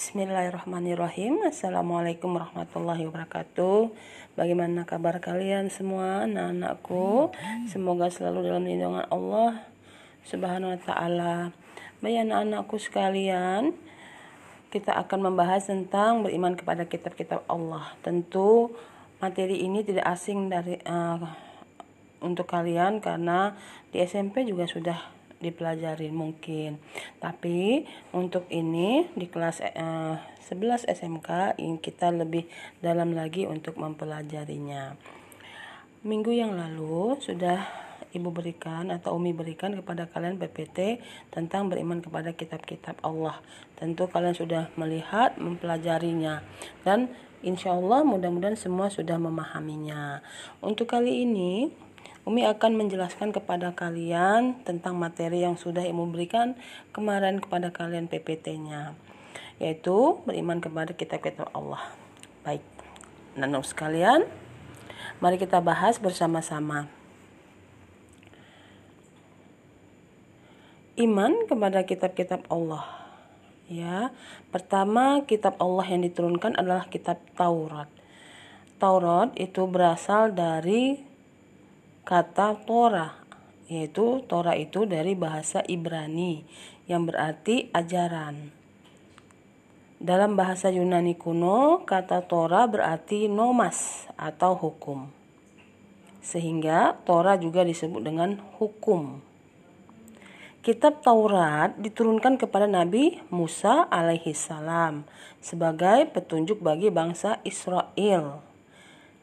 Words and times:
Bismillahirrahmanirrahim. 0.00 1.44
Assalamualaikum 1.44 2.32
warahmatullahi 2.32 3.04
wabarakatuh. 3.04 3.92
Bagaimana 4.32 4.88
kabar 4.88 5.20
kalian 5.20 5.68
semua 5.68 6.24
anak-anakku? 6.24 7.28
Semoga 7.68 8.08
selalu 8.08 8.48
dalam 8.48 8.64
lindungan 8.64 9.04
Allah 9.12 9.60
Subhanahu 10.24 10.72
wa 10.72 10.80
ta'ala. 10.80 11.52
Baik 12.00 12.24
anak-anakku 12.24 12.80
sekalian 12.80 13.76
Kita 14.72 14.96
akan 14.96 15.20
membahas 15.20 15.68
tentang 15.68 16.24
beriman 16.24 16.56
kepada 16.56 16.88
kitab-kitab 16.88 17.44
Allah. 17.44 17.92
Tentu 18.00 18.72
materi 19.20 19.60
ini 19.68 19.84
tidak 19.84 20.16
asing 20.16 20.48
dari 20.48 20.80
uh, 20.80 21.20
untuk 22.24 22.48
kalian 22.48 23.04
karena 23.04 23.52
di 23.92 24.00
SMP 24.00 24.48
juga 24.48 24.64
sudah 24.64 25.19
dipelajari 25.40 26.12
mungkin. 26.12 26.78
Tapi 27.18 27.88
untuk 28.12 28.46
ini 28.52 29.08
di 29.16 29.26
kelas 29.26 29.64
uh, 29.64 30.20
11 30.46 30.86
SMK 30.86 31.58
kita 31.80 32.12
lebih 32.12 32.46
dalam 32.84 33.16
lagi 33.16 33.48
untuk 33.48 33.80
mempelajarinya. 33.80 34.94
Minggu 36.00 36.32
yang 36.32 36.56
lalu 36.56 37.20
sudah 37.20 37.90
Ibu 38.10 38.34
berikan 38.34 38.90
atau 38.90 39.14
Umi 39.14 39.30
berikan 39.30 39.70
kepada 39.70 40.10
kalian 40.10 40.34
PPT 40.34 40.98
tentang 41.30 41.70
beriman 41.70 42.02
kepada 42.02 42.34
kitab-kitab 42.34 42.98
Allah. 43.06 43.38
Tentu 43.78 44.10
kalian 44.10 44.34
sudah 44.34 44.66
melihat, 44.74 45.38
mempelajarinya 45.38 46.42
dan 46.82 47.06
insya 47.46 47.70
Allah 47.70 48.02
mudah-mudahan 48.02 48.58
semua 48.58 48.90
sudah 48.90 49.14
memahaminya. 49.14 50.26
Untuk 50.58 50.90
kali 50.90 51.22
ini 51.22 51.70
Umi 52.28 52.44
akan 52.44 52.76
menjelaskan 52.76 53.32
kepada 53.32 53.72
kalian 53.72 54.60
tentang 54.68 55.00
materi 55.00 55.40
yang 55.40 55.56
sudah 55.56 55.80
Ibu 55.80 56.12
berikan 56.12 56.52
kemarin 56.92 57.40
kepada 57.40 57.72
kalian 57.72 58.12
PPT-nya, 58.12 58.92
yaitu 59.56 60.20
beriman 60.28 60.60
kepada 60.60 60.92
kitab-kitab 60.92 61.48
Allah. 61.56 61.80
Baik, 62.44 62.60
nanok 63.40 63.64
sekalian, 63.64 64.28
mari 65.24 65.40
kita 65.40 65.64
bahas 65.64 65.96
bersama-sama. 65.96 66.92
Iman 71.00 71.48
kepada 71.48 71.88
kitab-kitab 71.88 72.44
Allah. 72.52 72.84
Ya, 73.64 74.12
pertama 74.52 75.24
kitab 75.24 75.56
Allah 75.56 75.88
yang 75.88 76.04
diturunkan 76.04 76.52
adalah 76.60 76.84
kitab 76.92 77.16
Taurat. 77.32 77.88
Taurat 78.76 79.32
itu 79.40 79.64
berasal 79.64 80.36
dari 80.36 81.09
kata 82.10 82.58
Torah, 82.66 83.22
yaitu 83.70 84.26
Torah 84.26 84.58
itu 84.58 84.82
dari 84.82 85.14
bahasa 85.14 85.62
Ibrani 85.62 86.42
yang 86.90 87.06
berarti 87.06 87.70
ajaran. 87.70 88.50
Dalam 90.02 90.34
bahasa 90.34 90.74
Yunani 90.74 91.14
kuno, 91.14 91.86
kata 91.86 92.26
Torah 92.26 92.66
berarti 92.66 93.30
nomas 93.30 94.10
atau 94.18 94.58
hukum. 94.58 95.06
Sehingga 96.18 96.98
Torah 97.06 97.38
juga 97.38 97.62
disebut 97.62 98.02
dengan 98.02 98.42
hukum. 98.58 99.22
Kitab 100.66 101.06
Taurat 101.06 101.78
diturunkan 101.78 102.42
kepada 102.42 102.66
Nabi 102.66 103.22
Musa 103.30 103.86
alaihi 103.86 104.34
salam 104.34 105.06
sebagai 105.38 106.10
petunjuk 106.10 106.58
bagi 106.58 106.90
bangsa 106.90 107.38
Israel. 107.46 108.42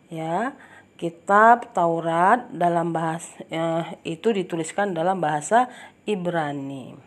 Ya, 0.08 0.56
kitab 0.98 1.72
Taurat 1.78 2.50
dalam 2.50 2.92
bahasa 2.92 3.30
eh, 3.54 3.86
itu 4.04 4.34
dituliskan 4.34 4.98
dalam 4.98 5.22
bahasa 5.22 5.70
Ibrani. 6.10 6.98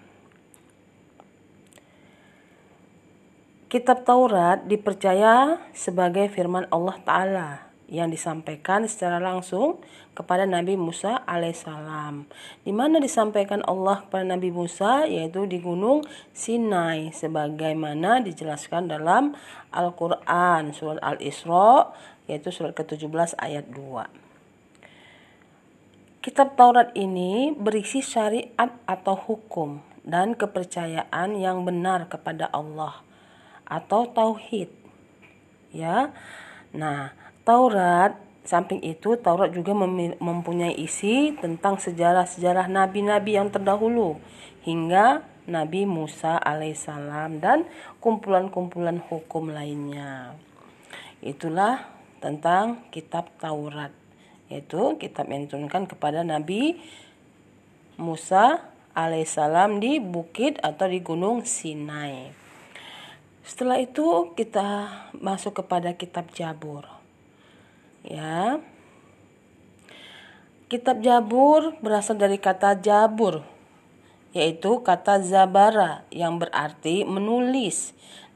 Kitab 3.71 4.03
Taurat 4.03 4.67
dipercaya 4.67 5.63
sebagai 5.75 6.27
firman 6.27 6.67
Allah 6.75 6.99
Ta'ala 7.07 7.51
yang 7.91 8.11
disampaikan 8.11 8.87
secara 8.87 9.19
langsung 9.19 9.83
kepada 10.15 10.47
Nabi 10.47 10.79
Musa 10.79 11.23
alaihissalam. 11.27 12.27
Di 12.63 12.71
mana 12.75 13.03
disampaikan 13.03 13.63
Allah 13.67 14.07
kepada 14.07 14.27
Nabi 14.27 14.55
Musa 14.55 15.07
yaitu 15.07 15.47
di 15.47 15.59
Gunung 15.59 16.07
Sinai 16.31 17.11
sebagaimana 17.11 18.23
dijelaskan 18.23 18.91
dalam 18.91 19.35
Al-Qur'an 19.75 20.71
surat 20.75 21.03
Al-Isra 21.03 21.91
yaitu 22.31 22.55
surat 22.55 22.71
ke-17 22.79 23.35
ayat 23.43 23.67
2. 23.75 24.07
Kitab 26.23 26.55
Taurat 26.55 26.95
ini 26.95 27.51
berisi 27.57 28.05
syariat 28.05 28.71
atau 28.87 29.19
hukum 29.19 29.83
dan 30.07 30.39
kepercayaan 30.39 31.35
yang 31.35 31.67
benar 31.67 32.07
kepada 32.07 32.47
Allah 32.55 33.03
atau 33.67 34.07
tauhid. 34.07 34.71
Ya. 35.75 36.13
Nah, 36.77 37.17
Taurat 37.43 38.15
samping 38.45 38.85
itu 38.85 39.17
Taurat 39.17 39.51
juga 39.51 39.73
mempunyai 40.21 40.77
isi 40.77 41.33
tentang 41.41 41.81
sejarah-sejarah 41.81 42.69
nabi-nabi 42.69 43.41
yang 43.41 43.49
terdahulu 43.49 44.21
hingga 44.61 45.25
Nabi 45.49 45.89
Musa 45.89 46.37
alaihissalam 46.37 47.41
dan 47.43 47.67
kumpulan-kumpulan 47.99 49.03
hukum 49.09 49.51
lainnya. 49.51 50.37
Itulah 51.25 52.00
tentang 52.21 52.85
kitab 52.93 53.33
Taurat 53.41 53.91
yaitu 54.51 54.99
kitab 54.99 55.31
yang 55.31 55.47
diturunkan 55.47 55.87
kepada 55.89 56.27
Nabi 56.27 56.77
Musa 57.97 58.61
alaihissalam 58.97 59.79
di 59.79 60.03
bukit 60.03 60.59
atau 60.61 60.91
di 60.91 60.99
gunung 60.99 61.47
Sinai. 61.47 62.35
Setelah 63.47 63.79
itu 63.79 64.35
kita 64.35 64.91
masuk 65.17 65.63
kepada 65.63 65.95
kitab 65.95 66.31
Jabur. 66.35 66.87
Ya. 68.03 68.59
Kitab 70.71 71.03
Jabur 71.03 71.75
berasal 71.83 72.19
dari 72.19 72.39
kata 72.39 72.79
Jabur 72.79 73.43
yaitu 74.31 74.79
kata 74.87 75.19
zabara 75.27 76.07
yang 76.15 76.39
berarti 76.39 77.03
menulis 77.03 77.91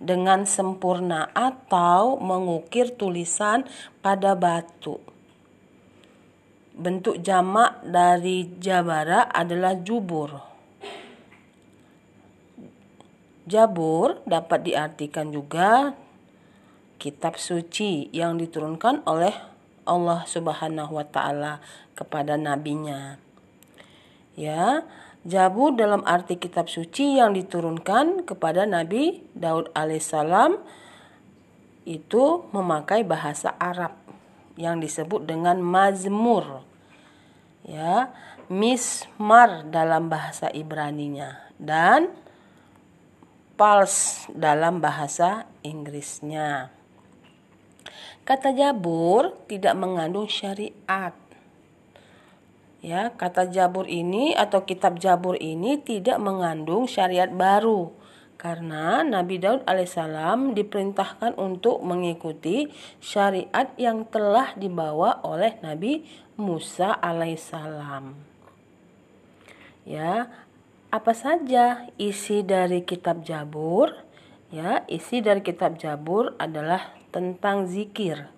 dengan 0.04 0.44
sempurna 0.44 1.32
atau 1.32 2.20
mengukir 2.20 2.92
tulisan 2.92 3.64
pada 4.04 4.36
batu. 4.36 5.00
Bentuk 6.76 7.24
jamak 7.24 7.80
dari 7.86 8.52
jabara 8.60 9.32
adalah 9.32 9.78
jubur. 9.80 10.42
Jabur 13.48 14.20
dapat 14.28 14.68
diartikan 14.68 15.32
juga 15.32 15.96
kitab 16.96 17.36
suci 17.36 18.08
yang 18.12 18.40
diturunkan 18.40 19.04
oleh 19.04 19.36
Allah 19.84 20.24
Subhanahu 20.24 20.96
wa 20.96 21.04
taala 21.04 21.60
kepada 21.92 22.40
nabinya. 22.40 23.20
Ya, 24.34 24.82
Zabur 25.24 25.72
dalam 25.72 26.04
arti 26.04 26.36
kitab 26.36 26.68
suci 26.68 27.16
yang 27.16 27.32
diturunkan 27.32 28.28
kepada 28.28 28.68
Nabi 28.68 29.24
Daud 29.32 29.72
alaihissalam 29.72 30.60
itu 31.88 32.44
memakai 32.52 33.08
bahasa 33.08 33.56
Arab 33.56 33.96
yang 34.60 34.84
disebut 34.84 35.24
dengan 35.24 35.64
mazmur. 35.64 36.60
Ya, 37.64 38.12
mismar 38.52 39.64
dalam 39.72 40.12
bahasa 40.12 40.52
Ibraninya 40.52 41.40
dan 41.56 42.12
pals 43.56 44.28
dalam 44.28 44.84
bahasa 44.84 45.48
Inggrisnya. 45.64 46.68
Kata 48.28 48.52
Jabur 48.52 49.48
tidak 49.48 49.72
mengandung 49.76 50.28
syariat 50.28 51.16
Ya, 52.84 53.16
kata 53.16 53.48
Jabur 53.48 53.88
ini 53.88 54.36
atau 54.36 54.68
kitab 54.68 55.00
Jabur 55.00 55.40
ini 55.40 55.80
tidak 55.80 56.20
mengandung 56.20 56.84
syariat 56.84 57.32
baru 57.32 57.96
karena 58.36 59.00
Nabi 59.00 59.40
Daud 59.40 59.64
alaihissalam 59.64 60.52
diperintahkan 60.52 61.40
untuk 61.40 61.80
mengikuti 61.80 62.68
syariat 63.00 63.72
yang 63.80 64.04
telah 64.12 64.52
dibawa 64.52 65.24
oleh 65.24 65.56
Nabi 65.64 66.04
Musa 66.36 66.92
alaihissalam. 66.92 68.12
Ya, 69.88 70.28
apa 70.92 71.12
saja 71.16 71.88
isi 71.96 72.44
dari 72.44 72.84
kitab 72.84 73.24
Jabur? 73.24 73.96
Ya, 74.52 74.84
isi 74.92 75.24
dari 75.24 75.40
kitab 75.40 75.80
Jabur 75.80 76.36
adalah 76.36 76.92
tentang 77.16 77.64
zikir, 77.64 78.28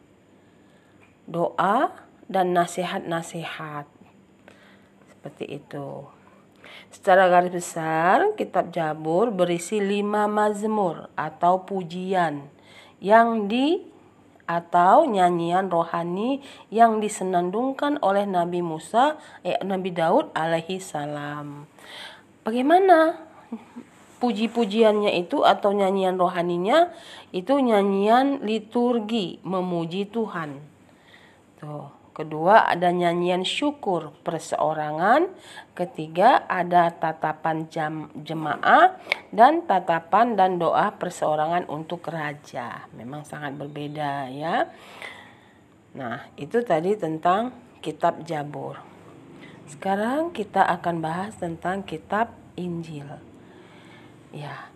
doa, 1.26 1.90
dan 2.30 2.54
nasihat-nasihat 2.54 3.95
seperti 5.26 5.58
itu. 5.58 6.06
Secara 6.94 7.26
garis 7.26 7.50
besar, 7.50 8.38
kitab 8.38 8.70
Jabur 8.70 9.34
berisi 9.34 9.82
lima 9.82 10.30
mazmur 10.30 11.10
atau 11.18 11.66
pujian 11.66 12.46
yang 13.02 13.50
di 13.50 13.82
atau 14.46 15.02
nyanyian 15.10 15.66
rohani 15.66 16.38
yang 16.70 17.02
disenandungkan 17.02 17.98
oleh 17.98 18.22
Nabi 18.22 18.62
Musa, 18.62 19.18
eh, 19.42 19.58
Nabi 19.66 19.90
Daud 19.90 20.30
alaihi 20.30 20.78
salam. 20.78 21.66
Bagaimana 22.46 23.18
puji-pujiannya 24.22 25.18
itu 25.18 25.42
atau 25.42 25.74
nyanyian 25.74 26.14
rohaninya 26.14 26.94
itu 27.34 27.58
nyanyian 27.58 28.46
liturgi 28.46 29.42
memuji 29.42 30.06
Tuhan. 30.06 30.62
Tuh. 31.58 31.95
Kedua 32.16 32.64
ada 32.64 32.88
nyanyian 32.88 33.44
syukur 33.44 34.08
perseorangan. 34.24 35.28
Ketiga 35.76 36.48
ada 36.48 36.88
tatapan 36.88 37.68
jam, 37.68 38.08
jemaah 38.16 38.96
dan 39.28 39.68
tatapan 39.68 40.32
dan 40.32 40.56
doa 40.56 40.96
perseorangan 40.96 41.68
untuk 41.68 42.08
raja. 42.08 42.88
Memang 42.96 43.28
sangat 43.28 43.52
berbeda 43.60 44.32
ya. 44.32 44.64
Nah, 45.92 46.24
itu 46.40 46.64
tadi 46.64 46.96
tentang 46.96 47.52
kitab 47.84 48.24
Jabur. 48.24 48.80
Sekarang 49.68 50.32
kita 50.32 50.64
akan 50.64 51.04
bahas 51.04 51.36
tentang 51.36 51.84
kitab 51.84 52.32
Injil. 52.56 53.12
Ya. 54.32 54.72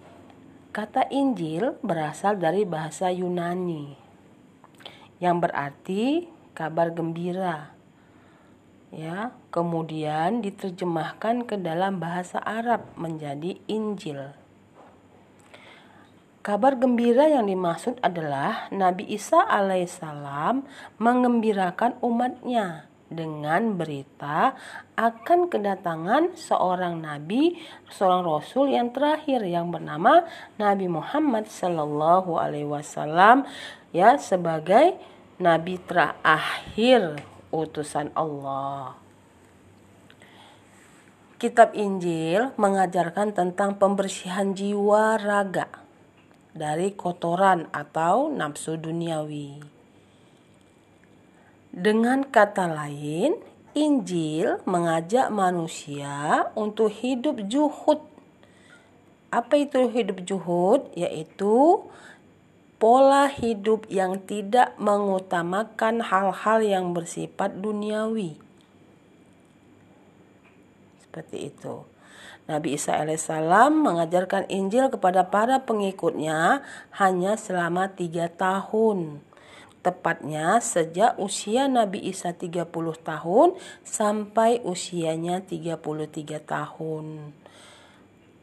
Kata 0.76 1.08
Injil 1.08 1.80
berasal 1.80 2.36
dari 2.36 2.68
bahasa 2.68 3.08
Yunani 3.08 3.96
yang 5.24 5.40
berarti 5.40 6.28
kabar 6.52 6.92
gembira. 6.92 7.74
Ya, 8.90 9.30
kemudian 9.54 10.42
diterjemahkan 10.42 11.46
ke 11.46 11.54
dalam 11.54 12.02
bahasa 12.02 12.42
Arab 12.42 12.90
menjadi 12.98 13.54
Injil. 13.70 14.34
Kabar 16.40 16.74
gembira 16.74 17.28
yang 17.28 17.46
dimaksud 17.46 18.00
adalah 18.00 18.66
Nabi 18.72 19.04
Isa 19.12 19.44
alaihissalam 19.44 20.64
mengembirakan 20.96 22.00
umatnya 22.00 22.90
dengan 23.10 23.74
berita 23.74 24.54
akan 24.94 25.50
kedatangan 25.50 26.38
seorang 26.38 27.02
nabi, 27.02 27.58
seorang 27.90 28.22
rasul 28.22 28.70
yang 28.70 28.94
terakhir 28.94 29.42
yang 29.42 29.74
bernama 29.74 30.24
Nabi 30.56 30.86
Muhammad 30.86 31.50
sallallahu 31.50 32.38
alaihi 32.38 32.70
wasallam 32.70 33.44
ya 33.90 34.14
sebagai 34.16 34.94
nabi 35.40 35.80
terakhir 35.80 37.16
utusan 37.48 38.12
Allah. 38.12 38.94
Kitab 41.40 41.72
Injil 41.72 42.52
mengajarkan 42.60 43.32
tentang 43.32 43.80
pembersihan 43.80 44.52
jiwa 44.52 45.16
raga 45.16 45.72
dari 46.52 46.92
kotoran 46.92 47.72
atau 47.72 48.28
nafsu 48.28 48.76
duniawi. 48.76 49.64
Dengan 51.72 52.28
kata 52.28 52.68
lain, 52.68 53.40
Injil 53.72 54.60
mengajak 54.68 55.32
manusia 55.32 56.44
untuk 56.52 56.92
hidup 56.92 57.48
juhud. 57.48 58.04
Apa 59.32 59.56
itu 59.56 59.88
hidup 59.88 60.20
juhud? 60.28 60.92
Yaitu 60.92 61.88
pola 62.80 63.28
hidup 63.28 63.84
yang 63.92 64.24
tidak 64.24 64.72
mengutamakan 64.80 66.00
hal-hal 66.00 66.64
yang 66.64 66.96
bersifat 66.96 67.60
duniawi. 67.60 68.40
Seperti 71.04 71.52
itu. 71.52 71.84
Nabi 72.48 72.74
Isa 72.74 72.98
alaihissalam 72.98 73.84
mengajarkan 73.84 74.48
Injil 74.50 74.90
kepada 74.90 75.28
para 75.28 75.62
pengikutnya 75.62 76.66
hanya 76.98 77.36
selama 77.38 77.92
tiga 77.92 78.26
tahun. 78.32 79.22
Tepatnya 79.80 80.58
sejak 80.58 81.14
usia 81.20 81.70
Nabi 81.70 82.04
Isa 82.10 82.34
30 82.34 82.68
tahun 83.00 83.48
sampai 83.86 84.60
usianya 84.66 85.44
33 85.46 86.42
tahun. 86.42 87.32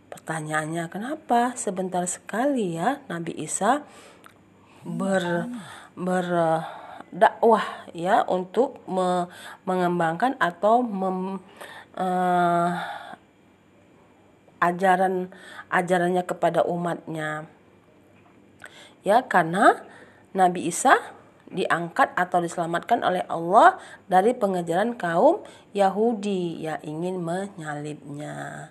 Pertanyaannya 0.07 0.89
kenapa 0.89 1.53
sebentar 1.59 2.01
sekali 2.09 2.79
ya 2.79 3.03
Nabi 3.05 3.37
Isa 3.37 3.85
ber 4.87 5.51
berdakwah 5.97 7.65
ya 7.91 8.23
untuk 8.23 8.79
me, 8.87 9.27
mengembangkan 9.67 10.39
atau 10.39 10.85
mem, 10.85 11.43
uh, 11.99 12.69
ajaran 14.63 15.33
ajarannya 15.67 16.23
kepada 16.23 16.63
umatnya. 16.63 17.49
Ya 19.03 19.25
karena 19.25 19.83
Nabi 20.37 20.69
Isa 20.69 20.95
diangkat 21.47 22.11
atau 22.19 22.43
diselamatkan 22.43 23.07
oleh 23.07 23.23
Allah 23.31 23.79
dari 24.11 24.35
pengejaran 24.35 24.99
kaum 24.99 25.47
Yahudi 25.71 26.59
yang 26.67 26.79
ingin 26.83 27.23
menyalibnya. 27.23 28.69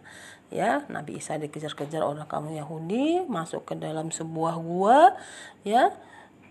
Ya 0.53 0.85
Nabi 0.87 1.19
Isa 1.19 1.41
dikejar-kejar 1.41 2.05
oleh 2.05 2.23
kaum 2.29 2.53
Yahudi 2.53 3.25
masuk 3.27 3.67
ke 3.67 3.75
dalam 3.75 4.13
sebuah 4.15 4.61
gua 4.61 5.17
ya 5.67 5.91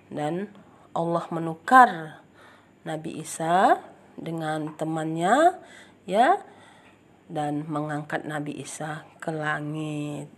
dan 0.10 0.52
Allah 0.96 1.26
menukar 1.34 2.22
Nabi 2.86 3.22
Isa 3.22 3.82
dengan 4.16 4.74
temannya 4.78 5.58
ya 6.08 6.40
dan 7.26 7.66
mengangkat 7.66 8.24
Nabi 8.24 8.62
Isa 8.62 9.04
ke 9.18 9.34
langit. 9.34 10.30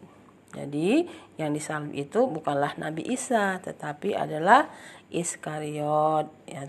Jadi 0.55 1.05
yang 1.35 1.51
disalib 1.51 1.91
itu 1.91 2.25
bukanlah 2.25 2.79
Nabi 2.79 3.03
Isa 3.11 3.59
tetapi 3.59 4.15
adalah 4.15 4.71
Iskariot 5.11 6.31
ya 6.47 6.65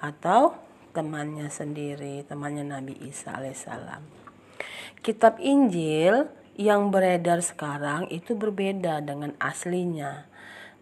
atau 0.00 0.54
temannya 0.94 1.52
sendiri, 1.52 2.24
temannya 2.24 2.64
Nabi 2.64 2.96
Isa 3.04 3.36
alaihissalam. 3.36 4.00
Kitab 5.04 5.36
Injil 5.42 6.30
yang 6.56 6.88
beredar 6.88 7.44
sekarang 7.44 8.08
itu 8.08 8.32
berbeda 8.32 9.04
dengan 9.04 9.36
aslinya. 9.36 10.24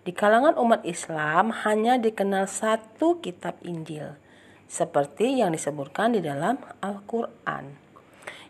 Di 0.04 0.12
kalangan 0.12 0.60
umat 0.60 0.84
Islam 0.84 1.48
hanya 1.64 1.96
dikenal 1.96 2.44
satu 2.44 3.24
kitab 3.24 3.56
Injil, 3.64 4.12
seperti 4.68 5.40
yang 5.40 5.56
disebutkan 5.56 6.12
di 6.12 6.20
dalam 6.20 6.60
Al-Quran, 6.84 7.72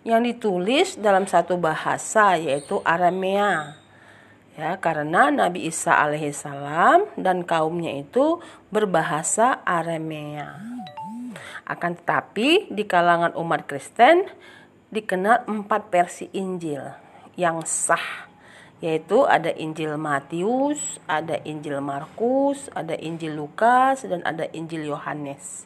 yang 0.03 0.27
ditulis 0.27 0.99
dalam 0.99 1.31
satu 1.31 1.55
bahasa 1.55 2.35
yaitu 2.35 2.83
Aramea. 2.83 3.79
Ya, 4.59 4.75
karena 4.83 5.31
Nabi 5.31 5.71
Isa 5.71 5.95
alaihissalam 5.95 7.23
dan 7.23 7.47
kaumnya 7.47 8.03
itu 8.03 8.43
berbahasa 8.75 9.63
Aramea. 9.63 10.59
Akan 11.71 11.95
tetapi 11.95 12.67
di 12.67 12.83
kalangan 12.83 13.31
umat 13.39 13.71
Kristen 13.71 14.27
dikenal 14.91 15.47
empat 15.47 15.87
versi 15.87 16.27
Injil 16.35 16.83
yang 17.39 17.63
sah 17.63 18.34
yaitu 18.85 19.25
ada 19.25 19.49
Injil 19.57 19.97
Matius, 19.97 21.01
ada 21.09 21.41
Injil 21.49 21.81
Markus, 21.81 22.69
ada 22.77 22.93
Injil 22.93 23.33
Lukas 23.33 24.05
dan 24.05 24.21
ada 24.29 24.45
Injil 24.53 24.85
Yohanes. 24.85 25.65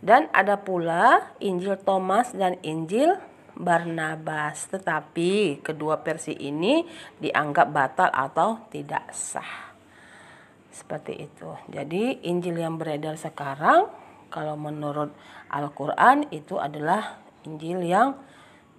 Dan 0.00 0.32
ada 0.32 0.56
pula 0.56 1.36
Injil 1.44 1.76
Thomas 1.76 2.32
dan 2.32 2.56
Injil 2.64 3.20
Barnabas. 3.52 4.64
Tetapi 4.72 5.60
kedua 5.60 6.00
versi 6.00 6.32
ini 6.40 6.88
dianggap 7.20 7.68
batal 7.68 8.08
atau 8.08 8.64
tidak 8.72 9.12
sah. 9.12 9.76
Seperti 10.72 11.20
itu. 11.20 11.52
Jadi 11.68 12.24
Injil 12.32 12.64
yang 12.64 12.80
beredar 12.80 13.20
sekarang 13.20 13.92
kalau 14.32 14.56
menurut 14.56 15.12
Al-Qur'an 15.52 16.32
itu 16.32 16.56
adalah 16.56 17.20
Injil 17.44 17.84
yang 17.84 18.16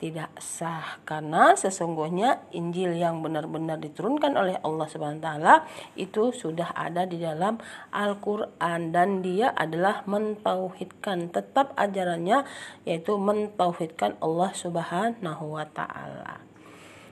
tidak 0.01 0.34
sah 0.41 0.98
karena 1.05 1.53
sesungguhnya 1.53 2.50
Injil 2.58 2.98
yang 2.98 3.22
benar-benar 3.22 3.77
diturunkan 3.77 4.34
oleh 4.34 4.58
Allah 4.65 4.89
Subhanahu 4.89 5.22
wa 5.22 5.27
taala 5.29 5.55
itu 5.93 6.34
sudah 6.34 6.74
ada 6.74 7.05
di 7.05 7.22
dalam 7.22 7.62
Al-Qur'an 7.93 8.89
dan 8.89 9.22
dia 9.22 9.53
adalah 9.53 10.01
mentauhidkan 10.10 11.29
tetap 11.29 11.77
ajarannya 11.77 12.41
yaitu 12.89 13.13
mentauhidkan 13.22 14.17
Allah 14.17 14.50
Subhanahu 14.58 15.53
wa 15.53 15.70
taala. 15.70 16.41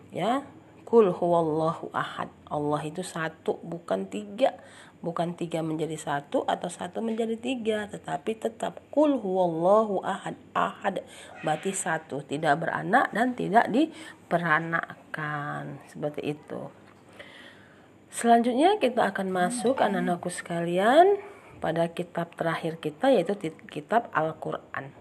Ya, 0.10 0.42
kul 0.82 1.14
huwallahu 1.14 1.94
ahad. 1.94 2.34
Allah 2.50 2.82
itu 2.82 3.06
satu 3.06 3.62
bukan 3.62 4.10
tiga 4.10 4.58
bukan 5.00 5.32
tiga 5.36 5.64
menjadi 5.64 5.96
satu 5.96 6.44
atau 6.44 6.68
satu 6.68 7.00
menjadi 7.00 7.40
tiga 7.40 7.88
tetapi 7.88 8.36
tetap 8.36 8.84
kul 8.92 9.16
huwallahu 9.18 10.04
ahad 10.04 10.36
ahad. 10.52 11.02
Berarti 11.42 11.72
satu 11.72 12.22
tidak 12.28 12.60
beranak 12.62 13.10
dan 13.16 13.34
tidak 13.34 13.72
diperanakkan. 13.72 15.80
Seperti 15.88 16.36
itu. 16.36 16.68
Selanjutnya 18.10 18.82
kita 18.82 19.14
akan 19.14 19.32
masuk 19.32 19.80
anak-anakku 19.80 20.34
sekalian 20.34 21.22
pada 21.64 21.88
kitab 21.92 22.34
terakhir 22.36 22.82
kita 22.82 23.14
yaitu 23.14 23.36
kitab 23.70 24.10
Al-Quran 24.12 24.99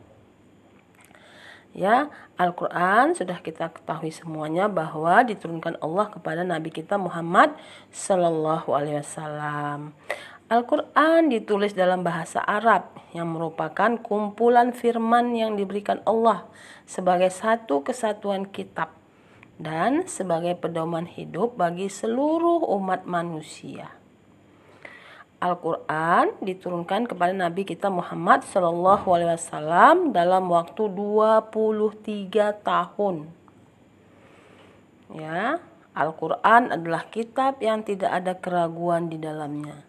Ya, 1.76 2.08
Al-Quran 2.40 3.12
sudah 3.12 3.44
kita 3.44 3.68
ketahui 3.70 4.08
semuanya 4.08 4.66
bahwa 4.72 5.20
diturunkan 5.20 5.76
Allah 5.84 6.08
kepada 6.08 6.40
Nabi 6.40 6.72
kita 6.72 6.96
Muhammad 6.96 7.52
Sallallahu 7.92 8.72
Alaihi 8.72 9.04
Wasallam. 9.04 9.92
Al-Quran 10.48 11.28
ditulis 11.28 11.76
dalam 11.76 12.00
bahasa 12.00 12.40
Arab 12.40 12.88
yang 13.12 13.28
merupakan 13.28 14.00
kumpulan 14.00 14.72
firman 14.72 15.37
yang 15.37 15.60
diberikan 15.60 16.00
Allah 16.08 16.48
sebagai 16.88 17.28
satu 17.28 17.84
kesatuan 17.84 18.48
kitab 18.48 18.96
dan 19.60 20.08
sebagai 20.08 20.56
pedoman 20.56 21.04
hidup 21.04 21.60
bagi 21.60 21.92
seluruh 21.92 22.64
umat 22.80 23.04
manusia. 23.04 23.98
Al-Quran 25.38 26.35
diturunkan 26.42 27.07
kepada 27.07 27.30
Nabi 27.30 27.62
kita 27.62 27.87
Muhammad 27.95 28.42
Shallallahu 28.42 29.07
Alaihi 29.07 29.38
Wasallam 29.38 30.11
dalam 30.11 30.50
waktu 30.50 30.90
23 30.90 32.59
tahun. 32.66 33.30
Ya, 35.14 35.62
Al-Quran 35.95 36.75
adalah 36.75 37.07
kitab 37.07 37.62
yang 37.62 37.87
tidak 37.87 38.11
ada 38.11 38.35
keraguan 38.35 39.07
di 39.07 39.18
dalamnya, 39.18 39.87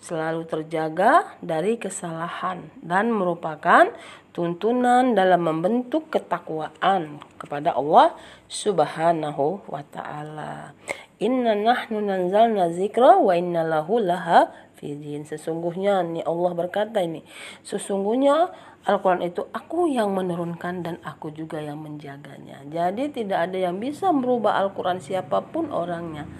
selalu 0.00 0.48
terjaga 0.48 1.36
dari 1.44 1.76
kesalahan 1.76 2.72
dan 2.80 3.12
merupakan 3.12 3.92
tuntunan 4.32 5.12
dalam 5.12 5.44
membentuk 5.44 6.08
ketakwaan 6.08 7.20
kepada 7.36 7.76
Allah 7.76 8.16
Subhanahu 8.48 9.64
wa 9.68 9.84
taala. 9.92 10.72
Inna 11.16 11.56
nahnu 11.56 12.04
nanzalna 12.04 12.72
zikra 12.76 13.16
wa 13.16 13.32
inna 13.32 13.64
lahu 13.64 13.96
laha 13.96 14.52
fidin. 14.86 15.26
Sesungguhnya 15.26 16.06
nih 16.06 16.22
Allah 16.22 16.54
berkata 16.54 17.02
ini, 17.02 17.26
sesungguhnya 17.66 18.54
Al-Quran 18.86 19.26
itu 19.26 19.42
aku 19.50 19.90
yang 19.90 20.14
menurunkan 20.14 20.86
dan 20.86 21.02
aku 21.02 21.34
juga 21.34 21.58
yang 21.58 21.82
menjaganya. 21.82 22.62
Jadi 22.70 23.10
tidak 23.10 23.50
ada 23.50 23.58
yang 23.58 23.82
bisa 23.82 24.14
merubah 24.14 24.62
Al-Quran 24.62 25.02
siapa 25.02 25.42
pun 25.42 25.74
orangnya. 25.74 26.30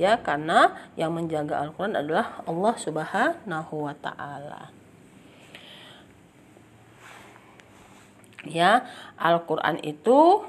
Ya, 0.00 0.16
karena 0.16 0.72
yang 0.96 1.12
menjaga 1.12 1.60
Al-Quran 1.60 2.00
adalah 2.00 2.40
Allah 2.48 2.74
Subhanahu 2.80 3.74
wa 3.84 3.94
taala. 4.00 4.72
Ya, 8.48 8.88
Al-Quran 9.20 9.84
itu 9.84 10.40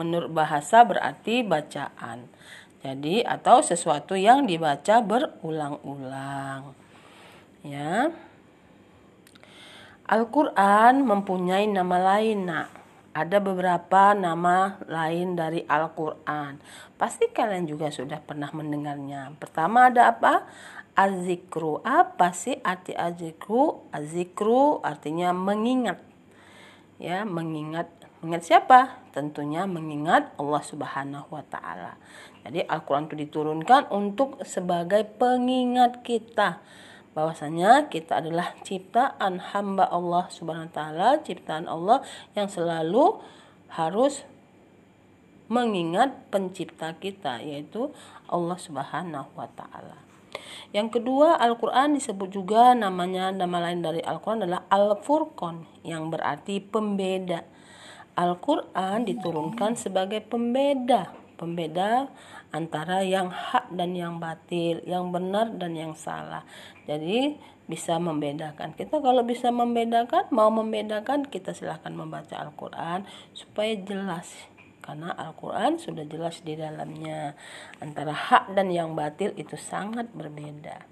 menurut 0.00 0.32
bahasa 0.32 0.80
berarti 0.80 1.44
bacaan. 1.44 2.24
Jadi 2.80 3.20
atau 3.20 3.60
sesuatu 3.60 4.16
yang 4.16 4.48
dibaca 4.48 5.04
berulang-ulang. 5.04 6.72
Ya. 7.60 8.08
Al-Qur'an 10.10 11.06
mempunyai 11.06 11.70
nama 11.70 11.94
lain, 11.94 12.50
Nak. 12.50 12.68
Ada 13.14 13.38
beberapa 13.38 14.10
nama 14.10 14.74
lain 14.90 15.38
dari 15.38 15.62
Al-Qur'an. 15.62 16.58
Pasti 16.98 17.30
kalian 17.30 17.70
juga 17.70 17.94
sudah 17.94 18.18
pernah 18.18 18.50
mendengarnya. 18.50 19.30
Pertama 19.38 19.86
ada 19.86 20.10
apa? 20.10 20.50
Azikru. 20.98 21.78
Apa 21.86 22.34
sih 22.34 22.58
arti 22.66 22.90
azikru? 22.90 23.86
Azikru 23.94 24.82
artinya 24.82 25.30
mengingat. 25.30 26.02
Ya, 26.98 27.22
mengingat 27.22 27.86
Mengingat 28.20 28.44
siapa? 28.44 29.00
Tentunya 29.16 29.64
mengingat 29.64 30.36
Allah 30.36 30.60
Subhanahu 30.60 31.32
wa 31.32 31.40
taala. 31.48 31.96
Jadi 32.44 32.68
Al-Qur'an 32.68 33.08
itu 33.08 33.16
diturunkan 33.16 33.88
untuk 33.88 34.44
sebagai 34.44 35.08
pengingat 35.16 36.04
kita 36.04 36.60
bahwasanya 37.12 37.90
kita 37.90 38.22
adalah 38.22 38.54
ciptaan 38.62 39.40
hamba 39.54 39.90
Allah 39.90 40.30
Subhanahu 40.30 40.70
wa 40.70 40.74
taala, 40.74 41.08
ciptaan 41.22 41.66
Allah 41.66 42.02
yang 42.38 42.46
selalu 42.46 43.18
harus 43.70 44.22
mengingat 45.50 46.14
pencipta 46.30 46.94
kita 46.94 47.42
yaitu 47.42 47.90
Allah 48.30 48.58
Subhanahu 48.58 49.34
wa 49.34 49.50
taala. 49.50 49.98
Yang 50.70 51.02
kedua, 51.02 51.34
Al-Qur'an 51.34 51.98
disebut 51.98 52.30
juga 52.30 52.78
namanya 52.78 53.34
nama 53.34 53.58
lain 53.58 53.82
dari 53.82 53.98
Al-Qur'an 54.06 54.46
adalah 54.46 54.62
Al-Furqan 54.70 55.66
yang 55.82 56.14
berarti 56.14 56.62
pembeda 56.62 57.42
Al-Quran 58.20 59.08
diturunkan 59.08 59.80
sebagai 59.80 60.20
pembeda, 60.20 61.08
pembeda 61.40 62.10
antara 62.50 63.02
yang 63.06 63.30
hak 63.30 63.70
dan 63.74 63.94
yang 63.94 64.18
batil, 64.18 64.82
yang 64.86 65.14
benar 65.14 65.54
dan 65.54 65.74
yang 65.74 65.94
salah. 65.94 66.42
Jadi 66.86 67.38
bisa 67.70 68.02
membedakan. 68.02 68.74
Kita 68.74 68.98
kalau 68.98 69.22
bisa 69.22 69.54
membedakan, 69.54 70.26
mau 70.34 70.50
membedakan, 70.50 71.30
kita 71.30 71.54
silahkan 71.54 71.94
membaca 71.94 72.34
Al-Quran 72.34 73.06
supaya 73.30 73.78
jelas. 73.78 74.26
Karena 74.82 75.14
Al-Quran 75.14 75.78
sudah 75.78 76.02
jelas 76.02 76.42
di 76.42 76.58
dalamnya. 76.58 77.38
Antara 77.78 78.10
hak 78.10 78.58
dan 78.58 78.74
yang 78.74 78.98
batil 78.98 79.30
itu 79.38 79.54
sangat 79.54 80.10
berbeda. 80.10 80.82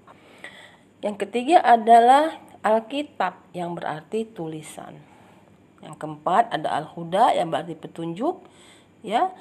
Yang 1.03 1.27
ketiga 1.27 1.59
adalah 1.63 2.39
Alkitab 2.63 3.51
yang 3.51 3.75
berarti 3.75 4.23
tulisan. 4.31 4.99
Yang 5.79 5.95
keempat 5.99 6.51
ada 6.51 6.79
al-huda 6.79 7.35
yang 7.35 7.51
berarti 7.51 7.75
petunjuk 7.75 8.43
ya. 9.03 9.31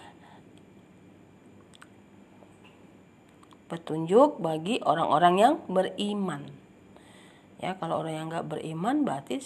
Petunjuk 3.69 4.41
bagi 4.41 4.81
orang-orang 4.81 5.35
yang 5.37 5.55
beriman. 5.69 6.49
Ya, 7.61 7.77
kalau 7.77 8.01
orang 8.01 8.15
yang 8.17 8.27
enggak 8.33 8.49
beriman 8.49 9.05
berarti 9.05 9.45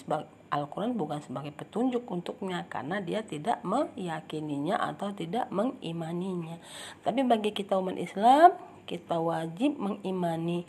Al-Quran 0.53 1.01
bukan 1.01 1.25
sebagai 1.25 1.49
petunjuk 1.51 2.05
untuknya 2.07 2.69
karena 2.69 3.01
dia 3.01 3.25
tidak 3.25 3.65
meyakininya 3.65 4.77
atau 4.77 5.11
tidak 5.17 5.49
mengimaninya. 5.49 6.61
Tapi 7.01 7.25
bagi 7.25 7.57
kita 7.57 7.81
umat 7.81 7.97
Islam, 7.97 8.53
kita 8.85 9.17
wajib 9.17 9.81
mengimani 9.81 10.69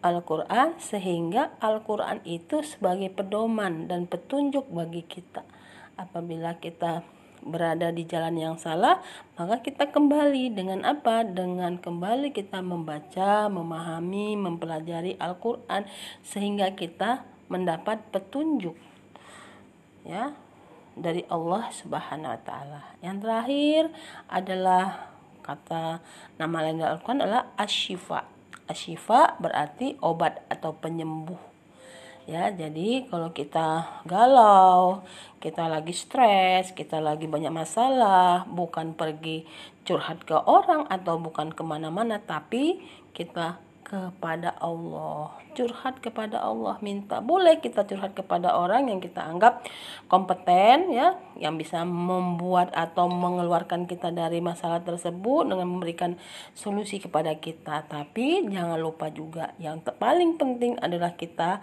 Al-Quran 0.00 0.80
sehingga 0.80 1.54
Al-Quran 1.60 2.24
itu 2.26 2.64
sebagai 2.64 3.12
pedoman 3.12 3.86
dan 3.86 4.08
petunjuk 4.08 4.66
bagi 4.72 5.04
kita. 5.04 5.44
Apabila 6.00 6.56
kita 6.56 7.04
berada 7.42 7.90
di 7.90 8.06
jalan 8.06 8.38
yang 8.38 8.56
salah, 8.56 9.02
maka 9.34 9.60
kita 9.60 9.90
kembali 9.90 10.54
dengan 10.54 10.86
apa? 10.86 11.26
Dengan 11.26 11.78
kembali 11.78 12.30
kita 12.30 12.62
membaca, 12.62 13.50
memahami, 13.50 14.38
mempelajari 14.38 15.18
Al-Qur'an 15.18 15.86
sehingga 16.22 16.72
kita 16.72 17.26
mendapat 17.50 18.00
petunjuk. 18.14 18.74
Ya, 20.02 20.34
dari 20.98 21.22
Allah 21.30 21.70
Subhanahu 21.70 22.34
wa 22.34 22.40
taala. 22.42 22.80
Yang 23.04 23.16
terakhir 23.22 23.82
adalah 24.26 25.12
kata 25.42 26.02
nama 26.38 26.56
lain 26.62 26.82
Al-Qur'an 26.82 27.22
adalah 27.22 27.50
asyifa 27.58 28.32
Asyifa 28.72 29.36
berarti 29.36 29.98
obat 30.00 30.46
atau 30.46 30.72
penyembuh. 30.72 31.51
Ya, 32.22 32.54
jadi 32.54 33.10
kalau 33.10 33.34
kita 33.34 33.98
galau, 34.06 35.02
kita 35.42 35.66
lagi 35.66 35.90
stres, 35.90 36.70
kita 36.70 37.02
lagi 37.02 37.26
banyak 37.26 37.50
masalah, 37.50 38.46
bukan 38.46 38.94
pergi 38.94 39.42
curhat 39.82 40.22
ke 40.22 40.38
orang 40.38 40.86
atau 40.86 41.18
bukan 41.18 41.50
ke 41.50 41.66
mana-mana, 41.66 42.22
tapi 42.22 42.78
kita 43.10 43.58
kepada 43.82 44.54
Allah. 44.62 45.34
Curhat 45.52 45.98
kepada 45.98 46.40
Allah, 46.40 46.78
minta. 46.78 47.18
Boleh 47.18 47.58
kita 47.58 47.84
curhat 47.84 48.14
kepada 48.14 48.54
orang 48.54 48.88
yang 48.88 49.02
kita 49.02 49.20
anggap 49.20 49.66
kompeten 50.08 50.94
ya, 50.94 51.18
yang 51.36 51.58
bisa 51.58 51.82
membuat 51.82 52.70
atau 52.72 53.10
mengeluarkan 53.10 53.84
kita 53.90 54.14
dari 54.14 54.38
masalah 54.38 54.78
tersebut 54.80 55.44
dengan 55.44 55.68
memberikan 55.68 56.14
solusi 56.54 57.02
kepada 57.02 57.34
kita. 57.36 57.84
Tapi 57.84 58.46
jangan 58.46 58.78
lupa 58.78 59.10
juga 59.10 59.52
yang 59.58 59.82
paling 59.82 60.40
penting 60.40 60.78
adalah 60.78 61.12
kita 61.12 61.60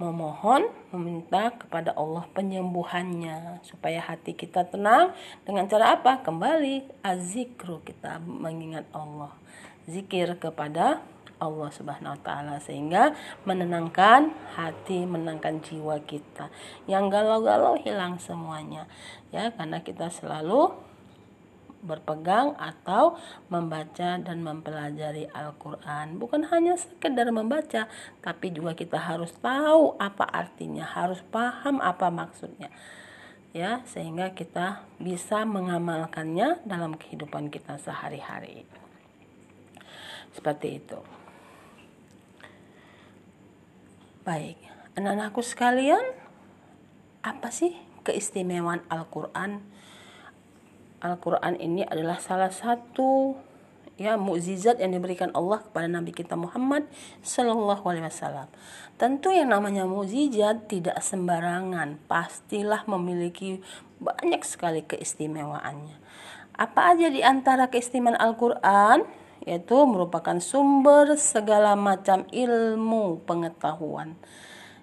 memohon 0.00 0.64
meminta 0.96 1.52
kepada 1.52 1.92
Allah 1.92 2.24
penyembuhannya 2.32 3.60
supaya 3.60 4.00
hati 4.00 4.32
kita 4.32 4.64
tenang 4.64 5.12
dengan 5.44 5.68
cara 5.68 6.00
apa 6.00 6.24
kembali 6.24 7.04
azikru 7.04 7.84
kita 7.84 8.16
mengingat 8.24 8.88
Allah 8.96 9.36
zikir 9.84 10.40
kepada 10.40 11.04
Allah 11.40 11.68
Subhanahu 11.72 12.16
wa 12.16 12.20
taala 12.20 12.56
sehingga 12.60 13.16
menenangkan 13.48 14.28
hati, 14.54 15.08
menenangkan 15.08 15.64
jiwa 15.64 15.96
kita. 16.04 16.52
Yang 16.84 17.16
galau-galau 17.16 17.80
hilang 17.80 18.20
semuanya. 18.20 18.84
Ya, 19.32 19.48
karena 19.56 19.80
kita 19.80 20.12
selalu 20.12 20.76
berpegang 21.80 22.52
atau 22.60 23.16
membaca 23.48 24.20
dan 24.20 24.38
mempelajari 24.44 25.28
Al-Qur'an. 25.32 26.20
Bukan 26.20 26.48
hanya 26.52 26.76
sekedar 26.76 27.28
membaca, 27.32 27.88
tapi 28.20 28.46
juga 28.52 28.76
kita 28.76 29.00
harus 29.00 29.32
tahu 29.40 29.96
apa 29.96 30.28
artinya, 30.28 30.84
harus 30.84 31.24
paham 31.32 31.80
apa 31.80 32.12
maksudnya. 32.12 32.68
Ya, 33.50 33.82
sehingga 33.88 34.30
kita 34.30 34.86
bisa 35.02 35.42
mengamalkannya 35.42 36.62
dalam 36.62 36.94
kehidupan 36.94 37.50
kita 37.50 37.82
sehari-hari. 37.82 38.62
Seperti 40.30 40.78
itu. 40.78 41.00
Baik, 44.22 44.60
anak-anakku 44.94 45.42
sekalian, 45.42 46.04
apa 47.26 47.50
sih 47.50 47.74
keistimewaan 48.06 48.86
Al-Qur'an? 48.86 49.79
Al-Qur'an 51.00 51.56
ini 51.56 51.84
adalah 51.84 52.20
salah 52.20 52.52
satu 52.52 53.36
ya 54.00 54.16
mukjizat 54.16 54.80
yang 54.80 54.96
diberikan 54.96 55.28
Allah 55.36 55.60
kepada 55.60 55.84
Nabi 55.84 56.12
kita 56.16 56.32
Muhammad 56.36 56.88
Shallallahu 57.20 57.84
Alaihi 57.84 58.08
Wasallam. 58.08 58.48
Tentu 58.96 59.28
yang 59.28 59.52
namanya 59.52 59.84
mukjizat 59.84 60.68
tidak 60.68 61.00
sembarangan, 61.04 62.00
pastilah 62.08 62.84
memiliki 62.88 63.60
banyak 64.00 64.40
sekali 64.44 64.84
keistimewaannya. 64.84 66.00
Apa 66.56 66.96
aja 66.96 67.08
di 67.08 67.24
antara 67.24 67.72
keistimewaan 67.72 68.20
Al-Qur'an? 68.20 69.04
Yaitu 69.40 69.88
merupakan 69.88 70.36
sumber 70.36 71.16
segala 71.16 71.72
macam 71.72 72.28
ilmu 72.28 73.24
pengetahuan. 73.24 74.20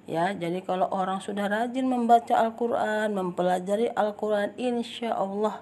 Ya, 0.08 0.32
jadi 0.32 0.64
kalau 0.64 0.88
orang 0.88 1.20
sudah 1.20 1.52
rajin 1.52 1.84
membaca 1.84 2.32
Al-Quran, 2.32 3.12
mempelajari 3.12 3.92
Al-Quran, 3.92 4.56
insya 4.56 5.12
Allah 5.12 5.62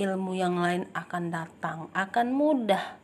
ilmu 0.00 0.32
yang 0.32 0.56
lain 0.56 0.88
akan 0.96 1.28
datang, 1.28 1.78
akan 1.92 2.32
mudah. 2.32 2.96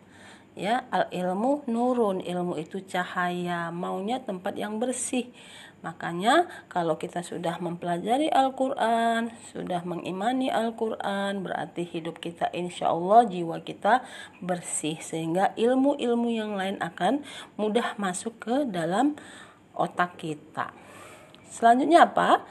Ya, 0.56 0.88
al 0.88 1.12
ilmu 1.12 1.68
nurun, 1.68 2.24
ilmu 2.24 2.56
itu 2.56 2.80
cahaya, 2.80 3.68
maunya 3.68 4.24
tempat 4.24 4.56
yang 4.56 4.80
bersih. 4.80 5.28
Makanya 5.84 6.48
kalau 6.72 6.96
kita 6.96 7.20
sudah 7.20 7.60
mempelajari 7.60 8.32
Al-Quran, 8.32 9.28
sudah 9.52 9.84
mengimani 9.84 10.48
Al-Quran, 10.48 11.44
berarti 11.44 11.84
hidup 11.84 12.16
kita 12.24 12.48
insya 12.56 12.88
Allah 12.88 13.28
jiwa 13.28 13.60
kita 13.60 14.00
bersih. 14.40 14.96
Sehingga 14.96 15.52
ilmu-ilmu 15.60 16.32
yang 16.32 16.56
lain 16.56 16.80
akan 16.80 17.20
mudah 17.60 17.92
masuk 18.00 18.40
ke 18.40 18.56
dalam 18.64 19.20
otak 19.76 20.16
kita. 20.16 20.72
Selanjutnya 21.52 22.08
apa? 22.08 22.42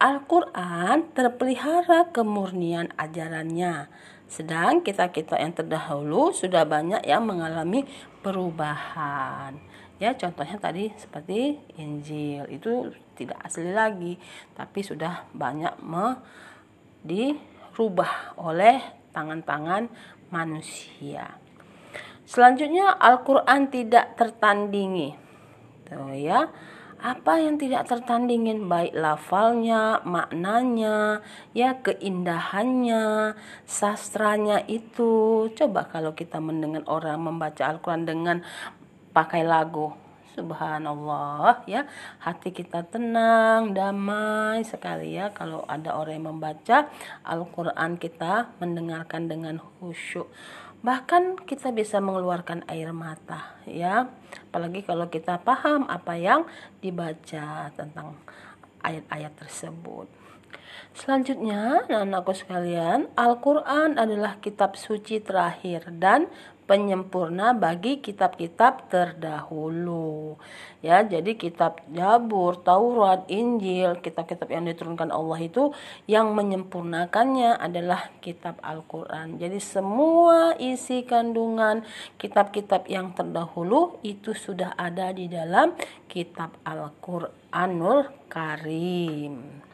Al-Quran 0.00 1.12
terpelihara 1.12 2.08
kemurnian 2.08 2.88
ajarannya. 2.96 3.92
Sedang 4.24 4.80
kita-kita 4.80 5.36
yang 5.36 5.52
terdahulu 5.52 6.32
sudah 6.32 6.64
banyak 6.64 7.04
yang 7.04 7.28
mengalami 7.28 7.84
perubahan. 8.24 9.60
Ya, 10.00 10.16
contohnya 10.16 10.56
tadi 10.56 10.88
seperti 10.96 11.60
Injil 11.76 12.48
itu 12.48 12.96
tidak 13.12 13.44
asli 13.44 13.68
lagi, 13.68 14.16
tapi 14.56 14.80
sudah 14.80 15.28
banyak 15.36 15.76
me 15.84 16.16
dirubah 17.04 18.40
oleh 18.40 18.80
tangan-tangan 19.12 19.92
manusia. 20.32 21.36
Selanjutnya 22.24 22.96
Al-Qur'an 22.96 23.68
tidak 23.68 24.16
tertandingi. 24.16 25.12
Tuh 25.84 26.16
ya. 26.16 26.48
Apa 27.00 27.40
yang 27.40 27.56
tidak 27.56 27.88
tertandingin 27.88 28.68
baik 28.68 28.92
lafalnya, 28.92 30.04
maknanya, 30.04 31.24
ya 31.56 31.80
keindahannya, 31.80 33.32
sastranya 33.64 34.60
itu. 34.68 35.48
Coba 35.56 35.88
kalau 35.88 36.12
kita 36.12 36.44
mendengar 36.44 36.84
orang 36.84 37.24
membaca 37.24 37.72
Al-Qur'an 37.72 38.04
dengan 38.04 38.44
pakai 39.16 39.48
lagu. 39.48 39.96
Subhanallah 40.36 41.64
ya, 41.64 41.88
hati 42.20 42.52
kita 42.52 42.84
tenang, 42.84 43.72
damai 43.72 44.60
sekali 44.60 45.16
ya 45.16 45.32
kalau 45.32 45.64
ada 45.64 45.96
orang 45.96 46.20
yang 46.20 46.28
membaca 46.36 46.92
Al-Qur'an 47.24 47.96
kita 47.96 48.52
mendengarkan 48.60 49.24
dengan 49.24 49.56
khusyuk 49.56 50.28
bahkan 50.80 51.36
kita 51.44 51.72
bisa 51.72 52.00
mengeluarkan 52.00 52.64
air 52.68 52.92
mata 52.92 53.56
ya. 53.68 54.08
Apalagi 54.48 54.84
kalau 54.84 55.12
kita 55.12 55.40
paham 55.40 55.84
apa 55.86 56.16
yang 56.16 56.48
dibaca 56.80 57.68
tentang 57.76 58.16
ayat-ayat 58.80 59.32
tersebut 59.36 60.19
selanjutnya 60.94 61.86
anak-anakku 61.86 62.32
sekalian 62.34 63.08
Al-Quran 63.14 63.96
adalah 63.96 64.38
kitab 64.42 64.74
suci 64.74 65.22
terakhir 65.22 65.88
dan 65.96 66.26
penyempurna 66.70 67.50
bagi 67.50 67.98
kitab-kitab 67.98 68.86
terdahulu. 68.86 70.38
Ya, 70.86 71.02
jadi 71.02 71.34
kitab 71.34 71.82
Jabur, 71.90 72.62
Taurat, 72.62 73.26
Injil, 73.26 73.98
kitab-kitab 73.98 74.46
yang 74.54 74.70
diturunkan 74.70 75.10
Allah 75.10 75.42
itu 75.42 75.74
yang 76.06 76.30
menyempurnakannya 76.30 77.58
adalah 77.58 78.14
kitab 78.22 78.62
Al-Qur'an. 78.62 79.34
Jadi 79.42 79.58
semua 79.58 80.54
isi 80.62 81.02
kandungan 81.02 81.82
kitab-kitab 82.22 82.86
yang 82.86 83.18
terdahulu 83.18 83.98
itu 84.06 84.30
sudah 84.30 84.78
ada 84.78 85.10
di 85.10 85.26
dalam 85.26 85.74
kitab 86.06 86.54
Al-Qur'anul 86.62 88.30
Karim. 88.30 89.69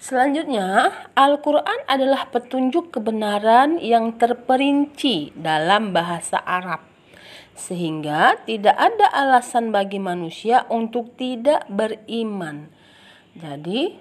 Selanjutnya, 0.00 0.96
Al-Quran 1.12 1.84
adalah 1.84 2.24
petunjuk 2.32 2.88
kebenaran 2.88 3.76
yang 3.76 4.16
terperinci 4.16 5.36
dalam 5.36 5.92
bahasa 5.92 6.40
Arab, 6.40 6.80
sehingga 7.52 8.40
tidak 8.48 8.80
ada 8.80 9.12
alasan 9.12 9.68
bagi 9.68 10.00
manusia 10.00 10.64
untuk 10.72 11.20
tidak 11.20 11.68
beriman. 11.68 12.72
Jadi, 13.36 14.00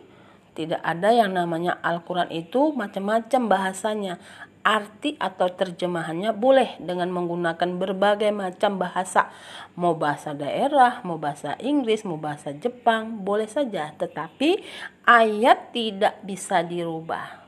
tidak 0.56 0.80
ada 0.88 1.12
yang 1.12 1.36
namanya 1.36 1.76
Al-Quran 1.84 2.32
itu 2.32 2.72
macam-macam 2.72 3.42
bahasanya 3.52 4.24
arti 4.64 5.16
atau 5.18 5.48
terjemahannya 5.50 6.36
boleh 6.36 6.78
dengan 6.84 7.10
menggunakan 7.10 7.80
berbagai 7.80 8.32
macam 8.36 8.76
bahasa. 8.78 9.32
Mau 9.80 9.96
bahasa 9.96 10.36
daerah, 10.36 11.00
mau 11.08 11.16
bahasa 11.16 11.56
Inggris, 11.64 12.04
mau 12.04 12.20
bahasa 12.20 12.52
Jepang, 12.52 13.24
boleh 13.24 13.48
saja. 13.48 13.96
Tetapi 13.96 14.60
ayat 15.08 15.72
tidak 15.72 16.20
bisa 16.22 16.62
dirubah. 16.62 17.48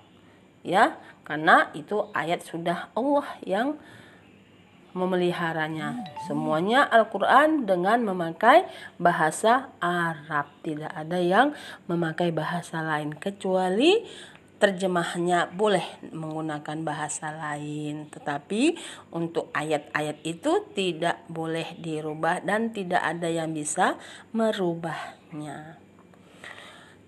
Ya, 0.61 1.01
karena 1.25 1.73
itu 1.73 2.05
ayat 2.13 2.45
sudah 2.45 2.93
Allah 2.93 3.25
yang 3.43 3.81
memeliharanya. 4.91 6.03
Semuanya 6.27 6.83
Al-Quran 6.83 7.63
dengan 7.63 8.03
memakai 8.03 8.67
bahasa 8.99 9.71
Arab. 9.79 10.51
Tidak 10.63 10.91
ada 10.91 11.19
yang 11.19 11.55
memakai 11.87 12.35
bahasa 12.35 12.83
lain 12.83 13.15
kecuali 13.15 14.03
terjemahnya 14.61 15.49
boleh 15.49 15.83
menggunakan 16.13 16.85
bahasa 16.85 17.33
lain, 17.33 18.05
tetapi 18.13 18.77
untuk 19.09 19.49
ayat-ayat 19.57 20.21
itu 20.21 20.69
tidak 20.77 21.25
boleh 21.25 21.73
dirubah 21.81 22.45
dan 22.45 22.69
tidak 22.69 23.01
ada 23.01 23.25
yang 23.25 23.57
bisa 23.57 23.97
merubahnya. 24.29 25.81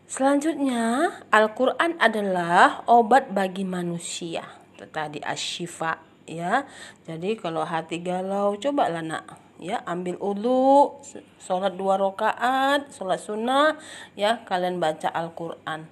Selanjutnya, 0.10 1.14
Al-Qur'an 1.30 2.02
adalah 2.02 2.82
obat 2.90 3.30
bagi 3.30 3.62
manusia. 3.62 4.46
Itu 4.74 4.90
tadi 4.90 5.22
asyifa 5.22 6.02
ya. 6.26 6.66
Jadi 7.06 7.38
kalau 7.38 7.62
hati 7.62 8.02
galau, 8.02 8.58
cobalah 8.58 9.06
nak 9.06 9.44
ya 9.64 9.80
ambil 9.88 10.20
ulu 10.20 11.00
sholat 11.40 11.80
dua 11.80 11.96
rakaat 11.96 12.92
sholat 12.92 13.16
sunnah 13.16 13.80
ya 14.18 14.44
kalian 14.44 14.82
baca 14.82 15.08
Al-Quran 15.08 15.88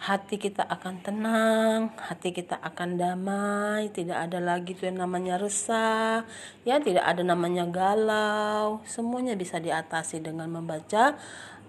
hati 0.00 0.40
kita 0.40 0.64
akan 0.64 1.04
tenang, 1.04 1.92
hati 2.00 2.32
kita 2.32 2.56
akan 2.56 2.96
damai, 2.96 3.92
tidak 3.92 4.16
ada 4.16 4.40
lagi 4.40 4.72
tuh 4.72 4.88
yang 4.88 5.04
namanya 5.04 5.36
resah, 5.36 6.24
ya 6.64 6.80
tidak 6.80 7.04
ada 7.04 7.20
namanya 7.20 7.68
galau, 7.68 8.80
semuanya 8.88 9.36
bisa 9.36 9.60
diatasi 9.60 10.24
dengan 10.24 10.48
membaca 10.48 11.20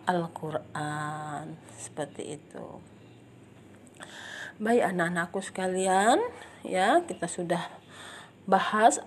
Al-Qur'an. 0.08 1.60
Seperti 1.76 2.40
itu. 2.40 2.80
Baik 4.64 4.96
anak-anakku 4.96 5.44
sekalian, 5.44 6.24
ya, 6.64 7.04
kita 7.04 7.28
sudah 7.28 7.68
bahas 8.48 9.04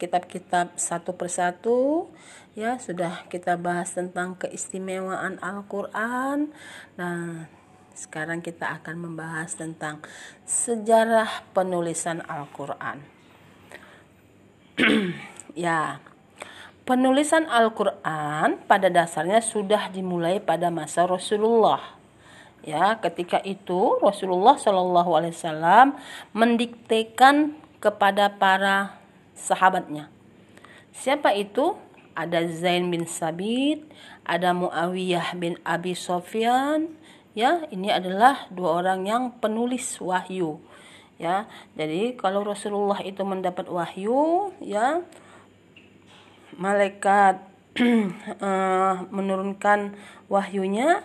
kitab-kitab 0.00 0.74
satu 0.74 1.14
persatu 1.14 2.10
ya 2.58 2.78
sudah 2.82 3.26
kita 3.30 3.54
bahas 3.54 3.94
tentang 3.94 4.34
keistimewaan 4.38 5.38
Al-Qur'an. 5.42 6.50
Nah, 6.98 7.46
sekarang 7.94 8.42
kita 8.42 8.82
akan 8.82 9.06
membahas 9.06 9.54
tentang 9.54 10.02
sejarah 10.42 11.46
penulisan 11.54 12.20
Al-Quran. 12.26 12.98
ya, 15.54 16.02
penulisan 16.82 17.46
Al-Quran 17.46 18.58
pada 18.66 18.90
dasarnya 18.90 19.38
sudah 19.38 19.88
dimulai 19.94 20.42
pada 20.42 20.74
masa 20.74 21.06
Rasulullah. 21.06 21.80
Ya, 22.64 22.96
ketika 22.98 23.38
itu 23.44 24.00
Rasulullah 24.00 24.56
Shallallahu 24.56 25.10
Alaihi 25.14 25.36
Wasallam 25.36 25.86
mendiktekan 26.32 27.54
kepada 27.78 28.32
para 28.32 28.96
sahabatnya. 29.36 30.08
Siapa 30.96 31.36
itu? 31.36 31.76
Ada 32.14 32.46
Zain 32.46 32.88
bin 32.88 33.04
Sabit, 33.10 33.82
ada 34.22 34.54
Muawiyah 34.54 35.34
bin 35.34 35.58
Abi 35.66 35.98
Sofyan, 35.98 36.94
ya 37.34 37.66
ini 37.74 37.90
adalah 37.90 38.46
dua 38.50 38.80
orang 38.82 39.04
yang 39.04 39.22
penulis 39.42 39.98
wahyu. 39.98 40.62
Ya 41.18 41.46
jadi 41.78 42.18
kalau 42.18 42.42
Rasulullah 42.42 42.98
itu 43.02 43.22
mendapat 43.22 43.70
wahyu 43.70 44.50
ya 44.58 45.02
malaikat 46.58 47.42
uh, 48.42 49.06
menurunkan 49.16 49.94
wahyunya 50.30 51.02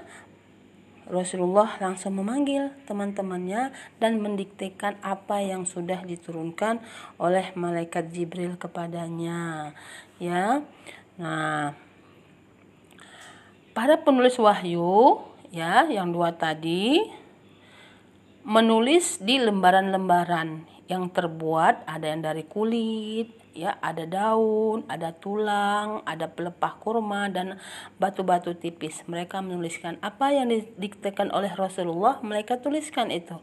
Rasulullah 1.09 1.73
langsung 1.81 2.21
memanggil 2.21 2.69
teman-temannya 2.85 3.73
dan 3.97 4.21
mendiktekan 4.21 5.01
apa 5.01 5.41
yang 5.41 5.65
sudah 5.65 6.05
diturunkan 6.05 6.85
oleh 7.17 7.49
malaikat 7.57 8.13
Jibril 8.13 8.61
kepadanya. 8.61 9.73
Ya 10.21 10.61
nah 11.17 11.73
para 13.73 13.97
penulis 14.01 14.37
wahyu 14.37 15.28
ya 15.49 15.89
yang 15.89 16.13
dua 16.13 16.37
tadi 16.37 17.01
menulis 18.45 19.21
di 19.21 19.37
lembaran-lembaran 19.37 20.65
yang 20.89 21.05
terbuat 21.13 21.85
ada 21.85 22.09
yang 22.09 22.25
dari 22.25 22.41
kulit, 22.49 23.29
ya 23.53 23.77
ada 23.77 24.09
daun, 24.09 24.89
ada 24.89 25.13
tulang, 25.13 26.01
ada 26.01 26.25
pelepah 26.25 26.81
kurma 26.81 27.29
dan 27.29 27.61
batu-batu 28.01 28.57
tipis. 28.57 29.05
Mereka 29.05 29.37
menuliskan 29.45 30.01
apa 30.01 30.33
yang 30.33 30.49
didiktekan 30.49 31.29
oleh 31.29 31.53
Rasulullah, 31.53 32.17
mereka 32.25 32.57
tuliskan 32.57 33.13
itu. 33.13 33.37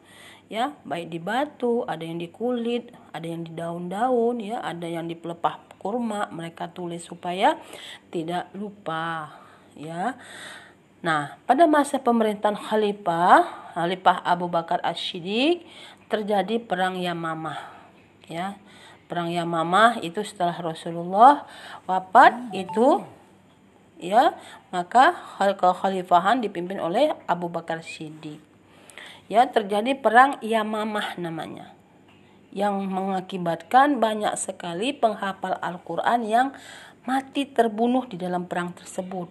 Ya, 0.50 0.78
baik 0.86 1.10
di 1.10 1.18
batu, 1.18 1.82
ada 1.90 2.06
yang 2.06 2.22
di 2.22 2.30
kulit, 2.30 2.94
ada 3.10 3.26
yang 3.26 3.42
di 3.42 3.50
daun-daun, 3.54 4.38
ya, 4.38 4.62
ada 4.62 4.86
yang 4.86 5.10
di 5.10 5.18
pelepah 5.18 5.58
kurma, 5.82 6.30
mereka 6.30 6.70
tulis 6.70 7.02
supaya 7.02 7.58
tidak 8.14 8.50
lupa, 8.54 9.42
ya. 9.74 10.14
Nah, 11.04 11.36
pada 11.44 11.68
masa 11.68 12.00
pemerintahan 12.00 12.56
Khalifah, 12.56 13.72
Khalifah 13.76 14.24
Abu 14.24 14.48
Bakar 14.48 14.80
As-Siddiq, 14.80 15.64
terjadi 16.08 16.62
perang 16.62 16.96
Yamamah, 16.96 17.60
ya. 18.30 18.56
Perang 19.06 19.30
Yamamah 19.30 20.02
itu 20.02 20.18
setelah 20.26 20.58
Rasulullah 20.58 21.46
wafat 21.86 22.50
itu 22.50 23.06
ya 23.96 24.36
maka 24.68 25.16
kekhalifahan 25.38 26.44
dipimpin 26.44 26.82
oleh 26.82 27.16
Abu 27.24 27.48
Bakar 27.48 27.80
Siddiq 27.80 28.40
ya 29.26 29.48
terjadi 29.48 29.96
perang 29.96 30.36
Yamamah 30.44 31.16
namanya 31.16 31.72
yang 32.52 32.80
mengakibatkan 32.88 34.00
banyak 34.00 34.32
sekali 34.40 34.96
penghafal 34.96 35.60
Al-Qur'an 35.60 36.24
yang 36.24 36.56
mati 37.04 37.44
terbunuh 37.44 38.08
di 38.08 38.16
dalam 38.16 38.48
perang 38.48 38.72
tersebut 38.72 39.28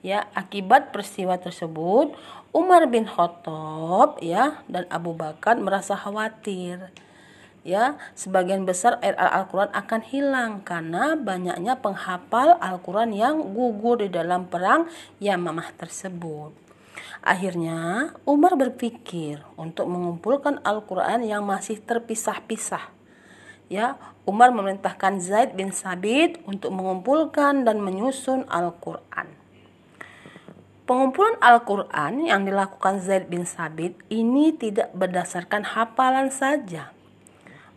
ya 0.00 0.28
akibat 0.32 0.92
peristiwa 0.92 1.36
tersebut 1.36 2.16
Umar 2.50 2.88
bin 2.88 3.04
Khattab 3.04 4.18
ya 4.24 4.64
dan 4.66 4.88
Abu 4.88 5.12
Bakar 5.12 5.60
merasa 5.60 5.92
khawatir 5.92 6.88
ya 7.60 8.00
sebagian 8.16 8.64
besar 8.64 8.96
ayat 9.04 9.20
Al-Quran 9.20 9.70
akan 9.76 10.00
hilang 10.08 10.52
karena 10.64 11.16
banyaknya 11.16 11.76
penghafal 11.78 12.56
Al-Quran 12.58 13.12
yang 13.12 13.36
gugur 13.52 14.00
di 14.00 14.08
dalam 14.08 14.48
perang 14.48 14.88
Yamamah 15.20 15.76
tersebut. 15.76 16.56
Akhirnya 17.20 18.10
Umar 18.24 18.56
berpikir 18.56 19.44
untuk 19.60 19.92
mengumpulkan 19.92 20.64
Al-Quran 20.64 21.20
yang 21.28 21.44
masih 21.44 21.76
terpisah-pisah. 21.84 22.96
Ya, 23.68 24.00
Umar 24.24 24.50
memerintahkan 24.50 25.20
Zaid 25.20 25.54
bin 25.54 25.70
Sabit 25.70 26.40
untuk 26.48 26.72
mengumpulkan 26.74 27.62
dan 27.62 27.78
menyusun 27.84 28.48
Al-Quran. 28.48 29.39
Pengumpulan 30.90 31.38
Al-Quran 31.38 32.26
yang 32.26 32.42
dilakukan 32.42 32.98
Zaid 32.98 33.30
bin 33.30 33.46
Sabit 33.46 33.94
ini 34.10 34.50
tidak 34.50 34.90
berdasarkan 34.90 35.62
hafalan 35.62 36.34
saja, 36.34 36.90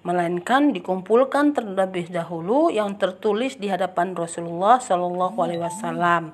melainkan 0.02 0.74
dikumpulkan 0.74 1.54
terlebih 1.54 2.10
dahulu 2.10 2.74
yang 2.74 2.98
tertulis 2.98 3.62
di 3.62 3.70
hadapan 3.70 4.18
Rasulullah 4.18 4.82
Shallallahu 4.82 5.38
Alaihi 5.46 5.62
Wasallam 5.62 6.34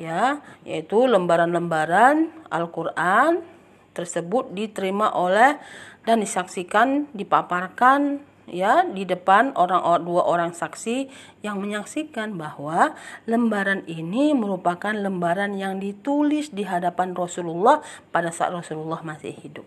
ya 0.00 0.40
yaitu 0.64 1.04
lembaran-lembaran 1.04 2.32
Al-Quran 2.48 3.44
tersebut 3.92 4.48
diterima 4.56 5.12
oleh 5.12 5.60
dan 6.08 6.24
disaksikan 6.24 7.12
dipaparkan 7.12 8.24
ya 8.52 8.84
di 8.84 9.08
depan 9.08 9.56
orang 9.56 10.04
dua 10.04 10.26
orang 10.28 10.52
saksi 10.52 11.08
yang 11.40 11.58
menyaksikan 11.62 12.36
bahwa 12.36 12.96
lembaran 13.24 13.86
ini 13.88 14.36
merupakan 14.36 14.92
lembaran 14.92 15.56
yang 15.56 15.80
ditulis 15.80 16.52
di 16.52 16.68
hadapan 16.68 17.16
Rasulullah 17.16 17.80
pada 18.12 18.28
saat 18.28 18.52
Rasulullah 18.52 19.00
masih 19.00 19.32
hidup. 19.32 19.66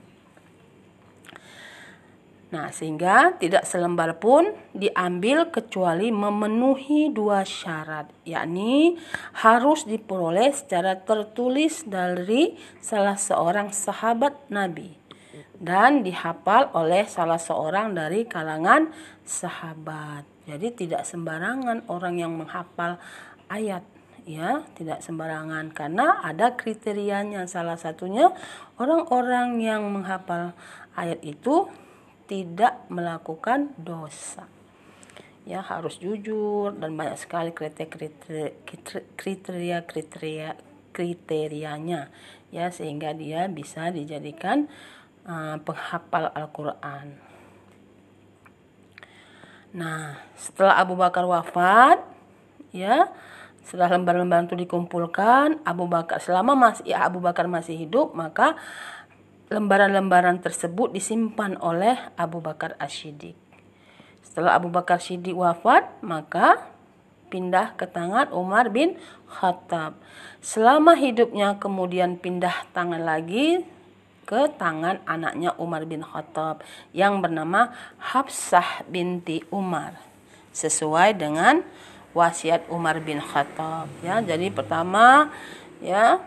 Nah, 2.51 2.67
sehingga 2.67 3.39
tidak 3.39 3.63
selembar 3.63 4.19
pun 4.19 4.51
diambil 4.75 5.47
kecuali 5.47 6.11
memenuhi 6.11 7.07
dua 7.07 7.47
syarat, 7.47 8.11
yakni 8.27 8.99
harus 9.39 9.87
diperoleh 9.87 10.51
secara 10.51 10.99
tertulis 10.99 11.87
dari 11.87 12.59
salah 12.83 13.15
seorang 13.15 13.71
sahabat 13.71 14.35
Nabi 14.51 15.00
dan 15.61 16.01
dihafal 16.01 16.73
oleh 16.73 17.05
salah 17.05 17.37
seorang 17.37 17.93
dari 17.93 18.25
kalangan 18.25 18.89
sahabat. 19.21 20.25
Jadi 20.49 20.73
tidak 20.73 21.05
sembarangan 21.05 21.85
orang 21.85 22.17
yang 22.17 22.33
menghafal 22.33 22.97
ayat 23.45 23.85
ya, 24.25 24.65
tidak 24.73 25.05
sembarangan 25.05 25.69
karena 25.71 26.21
ada 26.25 26.57
kriterianya. 26.57 27.45
Salah 27.45 27.77
satunya 27.77 28.33
orang-orang 28.81 29.61
yang 29.61 29.85
menghafal 29.89 30.57
ayat 30.97 31.21
itu 31.21 31.69
tidak 32.25 32.87
melakukan 32.89 33.75
dosa. 33.77 34.49
Ya, 35.41 35.65
harus 35.65 35.97
jujur 35.97 36.73
dan 36.77 36.93
banyak 36.93 37.17
sekali 37.17 37.49
kriteria 37.49 38.53
kriteria 39.17 39.77
kriteria 39.89 40.49
kriterianya 40.91 42.11
ya 42.51 42.67
sehingga 42.69 43.15
dia 43.15 43.47
bisa 43.47 43.89
dijadikan 43.89 44.67
uh, 45.25 45.57
penghafal 45.61 46.31
Al-Qur'an. 46.33 47.17
Nah, 49.71 50.19
setelah 50.35 50.83
Abu 50.83 50.99
Bakar 50.99 51.23
wafat, 51.23 52.03
ya, 52.75 53.07
setelah 53.63 53.95
lembar-lembar 53.95 54.43
itu 54.49 54.59
dikumpulkan, 54.59 55.63
Abu 55.63 55.87
Bakar 55.87 56.19
selama 56.19 56.59
masih 56.59 56.91
ya 56.91 57.07
Abu 57.07 57.23
Bakar 57.23 57.47
masih 57.47 57.79
hidup, 57.79 58.11
maka 58.11 58.59
lembaran-lembaran 59.47 60.43
tersebut 60.43 60.91
disimpan 60.91 61.55
oleh 61.59 61.95
Abu 62.19 62.43
Bakar 62.43 62.75
As-Siddiq. 62.79 63.35
Setelah 64.23 64.59
Abu 64.59 64.71
Bakar 64.71 64.99
Siddiq 64.99 65.35
wafat, 65.35 65.87
maka 66.03 66.71
pindah 67.31 67.79
ke 67.79 67.87
tangan 67.87 68.27
Umar 68.35 68.71
bin 68.75 68.99
Khattab. 69.27 69.95
Selama 70.43 70.99
hidupnya 70.99 71.55
kemudian 71.59 72.19
pindah 72.19 72.67
tangan 72.75 73.03
lagi 73.03 73.63
ke 74.31 74.47
tangan 74.55 75.03
anaknya 75.03 75.51
Umar 75.59 75.83
bin 75.83 76.07
Khattab 76.07 76.63
yang 76.95 77.19
bernama 77.19 77.75
Hafsah 77.99 78.87
binti 78.87 79.43
Umar 79.51 79.99
sesuai 80.55 81.19
dengan 81.19 81.59
wasiat 82.15 82.71
Umar 82.71 83.03
bin 83.03 83.19
Khattab 83.19 83.91
ya 83.99 84.23
jadi 84.23 84.47
pertama 84.47 85.27
ya 85.83 86.23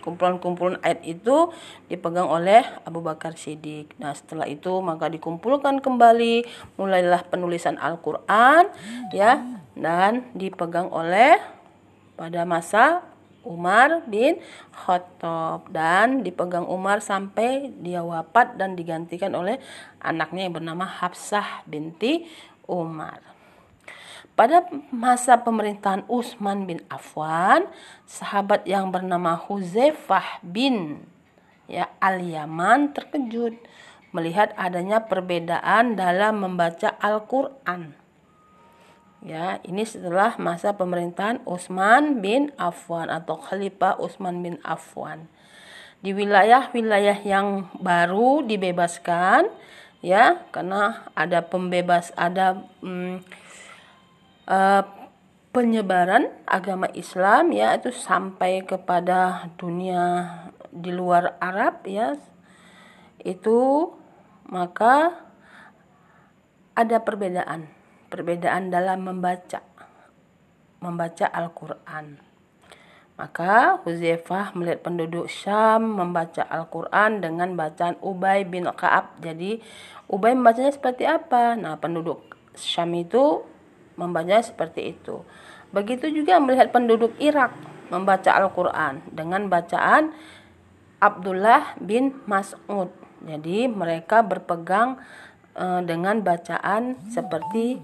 kumpulan-kumpulan 0.00 0.80
ayat 0.80 1.02
itu 1.02 1.50
dipegang 1.90 2.30
oleh 2.30 2.62
Abu 2.86 3.02
Bakar 3.02 3.34
Siddiq. 3.34 3.90
Nah, 3.98 4.14
setelah 4.14 4.46
itu 4.46 4.78
maka 4.78 5.10
dikumpulkan 5.10 5.82
kembali 5.82 6.46
mulailah 6.78 7.26
penulisan 7.26 7.74
Al-Qur'an 7.74 8.70
ya 9.10 9.42
dan 9.74 10.30
dipegang 10.38 10.94
oleh 10.94 11.42
pada 12.14 12.46
masa 12.46 13.02
Umar 13.46 14.02
bin 14.10 14.42
Khattab 14.74 15.70
dan 15.70 16.26
dipegang 16.26 16.66
Umar 16.66 16.98
sampai 16.98 17.70
dia 17.78 18.02
wafat 18.02 18.58
dan 18.58 18.74
digantikan 18.74 19.32
oleh 19.38 19.62
anaknya 20.02 20.50
yang 20.50 20.54
bernama 20.58 20.82
Hafsah 20.82 21.62
binti 21.70 22.26
Umar. 22.66 23.22
Pada 24.36 24.68
masa 24.92 25.40
pemerintahan 25.40 26.04
Utsman 26.12 26.68
bin 26.68 26.84
Affan, 26.92 27.64
sahabat 28.04 28.68
yang 28.68 28.92
bernama 28.92 29.32
Huzaifah 29.32 30.44
bin 30.44 31.08
ya 31.70 31.88
Al-Yaman 32.04 32.92
terkejut 32.92 33.56
melihat 34.12 34.52
adanya 34.60 35.08
perbedaan 35.08 35.96
dalam 35.96 36.44
membaca 36.44 36.92
Al-Qur'an. 37.00 38.05
Ya, 39.26 39.58
ini 39.66 39.82
setelah 39.82 40.38
masa 40.38 40.78
pemerintahan 40.78 41.42
Utsman 41.50 42.22
bin 42.22 42.54
Affan 42.54 43.10
atau 43.10 43.34
Khalifah 43.34 43.98
Utsman 43.98 44.38
bin 44.38 44.62
Affan. 44.62 45.26
Di 45.98 46.14
wilayah-wilayah 46.14 47.26
yang 47.26 47.66
baru 47.82 48.46
dibebaskan 48.46 49.50
ya, 49.98 50.46
karena 50.54 51.10
ada 51.18 51.42
pembebas 51.42 52.14
ada 52.14 52.70
hmm, 52.78 53.18
uh, 54.46 54.82
penyebaran 55.50 56.30
agama 56.46 56.86
Islam 56.94 57.50
ya 57.50 57.74
itu 57.74 57.90
sampai 57.90 58.62
kepada 58.62 59.50
dunia 59.58 60.22
di 60.70 60.94
luar 60.94 61.34
Arab 61.42 61.82
ya 61.82 62.14
itu 63.24 63.90
maka 64.46 65.16
ada 66.76 67.00
perbedaan 67.00 67.75
perbedaan 68.08 68.70
dalam 68.70 69.06
membaca 69.06 69.62
membaca 70.80 71.26
Al-Qur'an 71.28 72.26
maka 73.16 73.80
Huzaifah 73.80 74.52
melihat 74.52 74.84
penduduk 74.84 75.32
Syam 75.32 75.96
membaca 75.96 76.44
Al-Quran 76.44 77.24
dengan 77.24 77.56
bacaan 77.56 77.96
Ubay 78.04 78.44
bin 78.44 78.68
Ka'ab. 78.68 79.16
Jadi 79.24 79.56
Ubay 80.12 80.36
membacanya 80.36 80.76
seperti 80.76 81.08
apa? 81.08 81.56
Nah 81.56 81.80
penduduk 81.80 82.20
Syam 82.52 82.92
itu 82.92 83.40
membaca 83.96 84.36
seperti 84.44 84.92
itu. 84.92 85.24
Begitu 85.72 86.12
juga 86.12 86.36
melihat 86.44 86.68
penduduk 86.76 87.16
Irak 87.16 87.56
membaca 87.88 88.36
Al-Quran 88.36 89.00
dengan 89.08 89.48
bacaan 89.48 90.12
Abdullah 91.00 91.72
bin 91.80 92.20
Mas'ud. 92.28 92.92
Jadi 93.24 93.64
mereka 93.64 94.20
berpegang 94.20 95.00
uh, 95.56 95.80
dengan 95.80 96.20
bacaan 96.20 97.00
seperti 97.08 97.80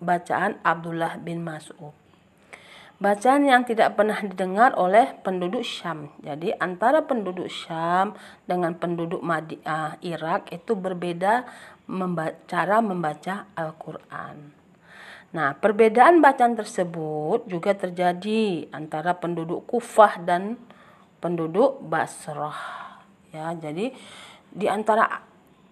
bacaan 0.00 0.58
Abdullah 0.64 1.20
bin 1.20 1.44
Mas'ud. 1.44 1.94
Bacaan 3.00 3.48
yang 3.48 3.64
tidak 3.64 3.96
pernah 3.96 4.20
didengar 4.20 4.76
oleh 4.76 5.16
penduduk 5.24 5.64
Syam. 5.64 6.12
Jadi 6.20 6.52
antara 6.60 7.00
penduduk 7.00 7.48
Syam 7.48 8.12
dengan 8.44 8.76
penduduk 8.76 9.24
Madiah 9.24 9.96
Irak 10.04 10.52
itu 10.52 10.76
berbeda 10.76 11.48
memba 11.88 12.36
cara 12.44 12.84
membaca 12.84 13.48
Al-Qur'an. 13.56 14.52
Nah, 15.32 15.56
perbedaan 15.56 16.20
bacaan 16.20 16.58
tersebut 16.58 17.48
juga 17.48 17.72
terjadi 17.72 18.68
antara 18.68 19.16
penduduk 19.16 19.64
Kufah 19.64 20.20
dan 20.20 20.60
penduduk 21.24 21.80
Basrah. 21.80 23.00
Ya, 23.32 23.54
jadi 23.56 23.96
di 24.50 24.66
antara 24.66 25.29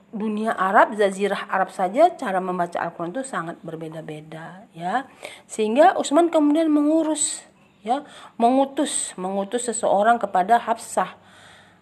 dunia 0.09 0.57
Arab, 0.57 0.97
Zazirah 0.97 1.53
Arab 1.53 1.69
saja 1.69 2.09
cara 2.17 2.41
membaca 2.41 2.81
Al-Quran 2.81 3.13
itu 3.13 3.25
sangat 3.25 3.61
berbeda-beda 3.61 4.65
ya. 4.73 5.05
Sehingga 5.45 5.97
Utsman 6.01 6.33
kemudian 6.33 6.73
mengurus 6.73 7.45
ya, 7.85 8.05
mengutus 8.41 9.13
mengutus 9.21 9.69
seseorang 9.69 10.17
kepada 10.17 10.57
Hafsah 10.57 11.17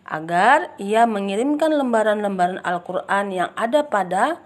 agar 0.07 0.75
ia 0.79 1.07
mengirimkan 1.07 1.71
lembaran-lembaran 1.75 2.63
Al-Quran 2.63 3.25
yang 3.35 3.51
ada 3.59 3.83
pada 3.83 4.39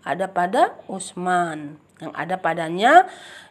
ada 0.00 0.26
pada 0.26 0.80
Utsman, 0.88 1.76
yang 2.00 2.10
ada 2.16 2.40
padanya, 2.40 3.06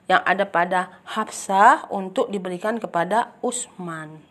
yang 0.10 0.20
ada 0.26 0.44
pada 0.50 1.00
Hafsah 1.06 1.88
untuk 1.94 2.34
diberikan 2.34 2.82
kepada 2.82 3.38
Utsman. 3.46 4.29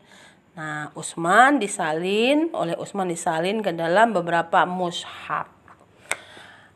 Nah, 0.58 0.90
Utsman 0.98 1.62
disalin 1.62 2.50
oleh 2.50 2.74
Utsman 2.74 3.06
disalin 3.06 3.62
ke 3.62 3.70
dalam 3.70 4.10
beberapa 4.10 4.66
mushaf. 4.66 5.46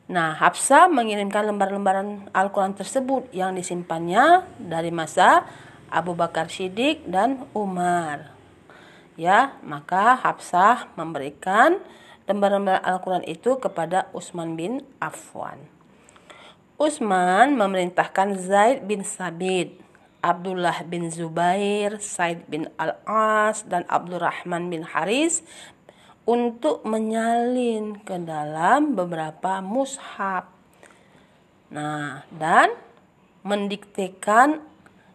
Nah, 0.06 0.38
Hafsah 0.38 0.86
mengirimkan 0.86 1.50
lembar-lembaran 1.50 2.30
Al-Quran 2.30 2.78
tersebut 2.78 3.26
yang 3.34 3.58
disimpannya 3.58 4.46
dari 4.62 4.94
masa 4.94 5.42
Abu 5.90 6.14
Bakar 6.14 6.46
Siddiq 6.46 7.02
dan 7.10 7.42
Umar. 7.58 8.30
Ya, 9.18 9.58
maka 9.66 10.14
Hafsah 10.14 10.86
memberikan 10.94 11.82
lembar-lembar 12.30 12.86
Al-Quran 12.86 13.26
itu 13.26 13.58
kepada 13.58 14.06
Utsman 14.14 14.54
bin 14.54 14.86
Affan. 15.02 15.58
Utsman 16.78 17.58
memerintahkan 17.58 18.38
Zaid 18.38 18.86
bin 18.86 19.02
Sabit 19.02 19.81
Abdullah 20.22 20.86
bin 20.86 21.10
Zubair, 21.10 21.98
Said 21.98 22.46
bin 22.46 22.70
Al-As, 22.78 23.66
dan 23.66 23.82
Abdurrahman 23.90 24.70
bin 24.70 24.86
Haris 24.86 25.42
untuk 26.22 26.86
menyalin 26.86 27.98
ke 28.06 28.14
dalam 28.22 28.94
beberapa 28.94 29.58
mushaf. 29.58 30.46
Nah, 31.74 32.22
dan 32.30 32.70
mendiktekan 33.42 34.62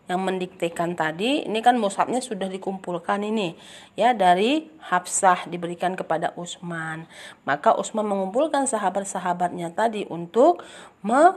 yang 0.08 0.24
mendiktekan 0.24 0.96
tadi 0.96 1.43
ini 1.43 1.60
kan 1.60 1.76
mushafnya 1.76 2.24
sudah 2.24 2.48
dikumpulkan 2.48 3.28
ini 3.28 3.60
ya 4.00 4.15
dari 4.15 4.72
Hafsah 4.80 5.52
diberikan 5.52 6.00
kepada 6.00 6.32
Utsman. 6.39 7.12
Maka 7.43 7.76
Utsman 7.76 8.08
mengumpulkan 8.08 8.63
sahabat-sahabatnya 8.72 9.76
tadi 9.76 10.08
untuk 10.08 10.63
me 11.04 11.36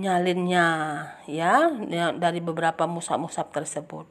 nyalinnya 0.00 0.68
ya 1.28 1.68
dari 2.16 2.40
beberapa 2.40 2.88
musab-musab 2.88 3.52
tersebut. 3.52 4.08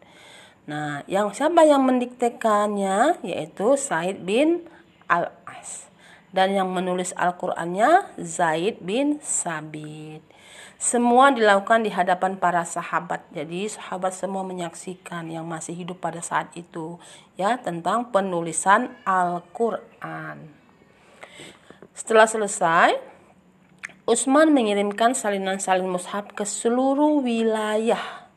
Nah, 0.69 1.01
yang 1.09 1.33
siapa 1.33 1.65
yang 1.65 1.81
mendiktekannya 1.81 3.17
yaitu 3.25 3.73
Said 3.75 4.21
bin 4.21 4.69
Al-As 5.09 5.89
dan 6.31 6.53
yang 6.55 6.69
menulis 6.71 7.11
Al-Qur'annya 7.17 8.13
Zaid 8.21 8.79
bin 8.85 9.19
Sabit. 9.19 10.23
Semua 10.81 11.29
dilakukan 11.29 11.85
di 11.85 11.93
hadapan 11.93 12.41
para 12.41 12.65
sahabat. 12.65 13.21
Jadi 13.29 13.69
sahabat 13.69 14.17
semua 14.17 14.41
menyaksikan 14.41 15.29
yang 15.29 15.45
masih 15.45 15.77
hidup 15.77 16.01
pada 16.01 16.25
saat 16.25 16.49
itu 16.57 16.97
ya 17.37 17.57
tentang 17.61 18.09
penulisan 18.09 18.89
Al-Qur'an. 19.05 20.41
Setelah 21.93 22.25
selesai, 22.25 23.10
Utsman 24.11 24.51
mengirimkan 24.51 25.15
salinan-salin 25.15 25.87
mushaf 25.87 26.35
ke 26.35 26.43
seluruh 26.43 27.23
wilayah 27.23 28.27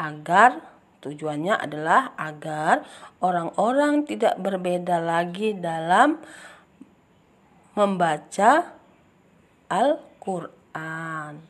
agar 0.00 0.64
tujuannya 1.04 1.52
adalah 1.52 2.16
agar 2.16 2.80
orang-orang 3.20 4.08
tidak 4.08 4.40
berbeda 4.40 4.96
lagi 4.96 5.52
dalam 5.52 6.16
membaca 7.76 8.72
Al-Qur'an. 9.68 11.44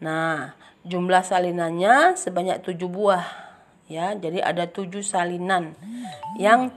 Nah, 0.00 0.56
jumlah 0.88 1.28
salinannya 1.28 2.16
sebanyak 2.16 2.64
tujuh 2.64 2.88
buah 2.88 3.26
ya. 3.84 4.16
Jadi 4.16 4.40
ada 4.40 4.64
tujuh 4.64 5.04
salinan 5.04 5.76
yang 6.40 6.72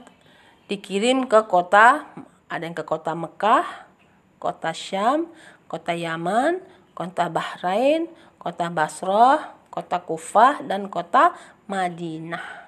dikirim 0.68 1.24
ke 1.24 1.48
kota 1.48 2.04
ada 2.52 2.62
yang 2.68 2.76
ke 2.76 2.84
kota 2.84 3.16
Mekah, 3.16 3.88
kota 4.36 4.76
Syam, 4.76 5.32
kota 5.66 5.92
Yaman, 5.92 6.62
kota 6.96 7.28
Bahrain, 7.30 8.10
kota 8.38 8.70
Basrah, 8.70 9.54
kota 9.68 10.00
Kufah, 10.00 10.64
dan 10.64 10.88
kota 10.88 11.36
Madinah. 11.68 12.66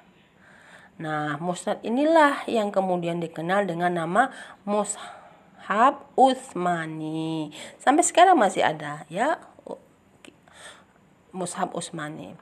Nah, 0.99 1.39
musnad 1.39 1.79
inilah 1.87 2.43
yang 2.51 2.75
kemudian 2.75 3.23
dikenal 3.23 3.71
dengan 3.71 3.95
nama 3.95 4.35
Mushab 4.67 6.03
Utsmani. 6.19 7.55
Sampai 7.79 8.03
sekarang 8.03 8.35
masih 8.35 8.67
ada 8.67 9.07
ya 9.07 9.39
Mushab 11.31 11.71
Utsmani. 11.71 12.35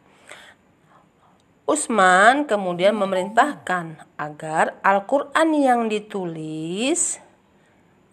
Utsman 1.66 2.46
kemudian 2.46 2.94
memerintahkan 2.94 3.98
agar 4.16 4.78
Al-Qur'an 4.86 5.50
yang 5.50 5.90
ditulis 5.90 7.18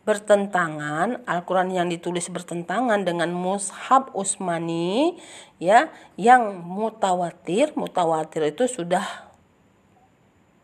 bertentangan 0.03 1.23
Al-Qur'an 1.23 1.71
yang 1.71 1.87
ditulis 1.87 2.27
bertentangan 2.27 3.07
dengan 3.07 3.31
mushaf 3.31 4.11
Utsmani 4.11 5.15
ya 5.63 5.87
yang 6.19 6.59
mutawatir 6.59 7.71
mutawatir 7.79 8.51
itu 8.51 8.67
sudah 8.67 9.31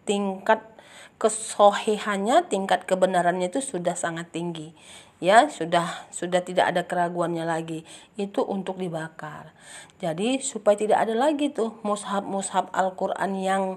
tingkat 0.04 0.60
kesohihannya 1.20 2.52
tingkat 2.52 2.84
kebenarannya 2.84 3.48
itu 3.48 3.64
sudah 3.64 3.96
sangat 3.96 4.28
tinggi 4.36 4.76
ya 5.20 5.52
sudah 5.52 6.08
sudah 6.10 6.40
tidak 6.42 6.72
ada 6.72 6.82
keraguannya 6.88 7.44
lagi. 7.44 7.84
Itu 8.16 8.44
untuk 8.48 8.80
dibakar. 8.80 9.52
Jadi 10.00 10.40
supaya 10.40 10.80
tidak 10.80 11.04
ada 11.08 11.16
lagi 11.16 11.52
tuh 11.52 11.76
mushaf 11.84 12.24
mushaf 12.24 12.72
Al-Qur'an 12.72 13.36
yang 13.36 13.76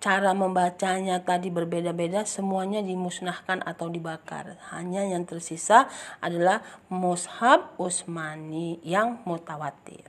cara 0.00 0.32
membacanya 0.32 1.20
tadi 1.20 1.52
berbeda-beda 1.52 2.24
semuanya 2.24 2.80
dimusnahkan 2.80 3.60
atau 3.60 3.92
dibakar. 3.92 4.56
Hanya 4.72 5.04
yang 5.04 5.28
tersisa 5.28 5.92
adalah 6.24 6.64
mushab 6.88 7.76
usmani 7.76 8.80
yang 8.80 9.20
mutawatir. 9.28 10.08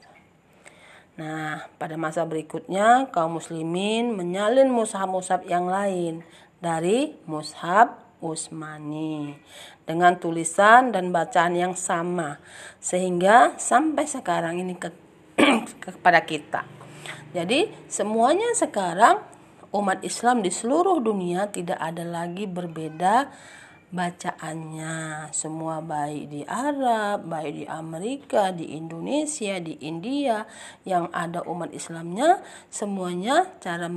Nah 1.20 1.68
pada 1.76 2.00
masa 2.00 2.24
berikutnya 2.24 3.12
kaum 3.12 3.36
muslimin 3.38 4.16
menyalin 4.16 4.72
mushab-mushab 4.72 5.44
yang 5.44 5.68
lain 5.68 6.24
dari 6.64 7.20
mushab 7.28 8.00
usmani 8.24 9.36
dengan 9.84 10.16
tulisan 10.16 10.96
dan 10.96 11.12
bacaan 11.12 11.58
yang 11.58 11.76
sama 11.76 12.40
sehingga 12.80 13.60
sampai 13.60 14.08
sekarang 14.08 14.64
ini 14.64 14.80
ke 14.80 14.88
kepada 15.84 16.24
kita. 16.24 16.64
Jadi 17.36 17.72
semuanya 17.92 18.56
sekarang 18.56 19.31
umat 19.72 20.04
Islam 20.04 20.44
di 20.44 20.52
seluruh 20.52 21.00
dunia 21.00 21.48
tidak 21.48 21.80
ada 21.80 22.04
lagi 22.04 22.48
berbeda 22.48 23.32
bacaannya. 23.92 25.28
Semua 25.36 25.84
baik 25.84 26.32
di 26.32 26.42
Arab, 26.48 27.28
baik 27.28 27.52
di 27.64 27.66
Amerika, 27.68 28.56
di 28.56 28.80
Indonesia, 28.80 29.60
di 29.60 29.76
India 29.84 30.48
yang 30.88 31.12
ada 31.12 31.44
umat 31.44 31.76
Islamnya 31.76 32.40
semuanya 32.72 33.48
cara 33.60 33.92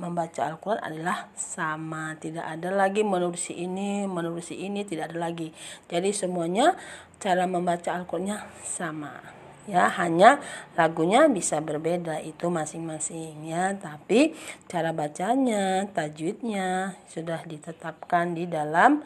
membaca 0.00 0.40
Al-Qur'an 0.48 0.80
adalah 0.80 1.28
sama, 1.36 2.16
tidak 2.16 2.48
ada 2.48 2.72
lagi 2.72 3.04
menurut 3.04 3.36
si 3.36 3.52
ini, 3.60 4.08
menurut 4.08 4.42
si 4.42 4.64
ini 4.64 4.82
tidak 4.88 5.12
ada 5.12 5.28
lagi. 5.28 5.52
Jadi 5.92 6.10
semuanya 6.16 6.72
cara 7.20 7.44
membaca 7.44 7.92
Al-Qur'annya 7.92 8.64
sama 8.64 9.43
ya 9.64 9.88
hanya 9.96 10.40
lagunya 10.76 11.24
bisa 11.28 11.60
berbeda 11.64 12.20
itu 12.20 12.52
masing-masing 12.52 13.48
ya 13.48 13.72
tapi 13.76 14.36
cara 14.68 14.92
bacanya 14.92 15.88
tajwidnya 15.92 17.00
sudah 17.08 17.40
ditetapkan 17.48 18.36
di 18.36 18.44
dalam 18.44 19.00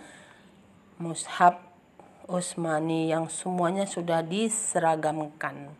mushaf 0.99 1.69
Utsmani 2.29 3.09
yang 3.09 3.33
semuanya 3.33 3.89
sudah 3.89 4.21
diseragamkan 4.21 5.73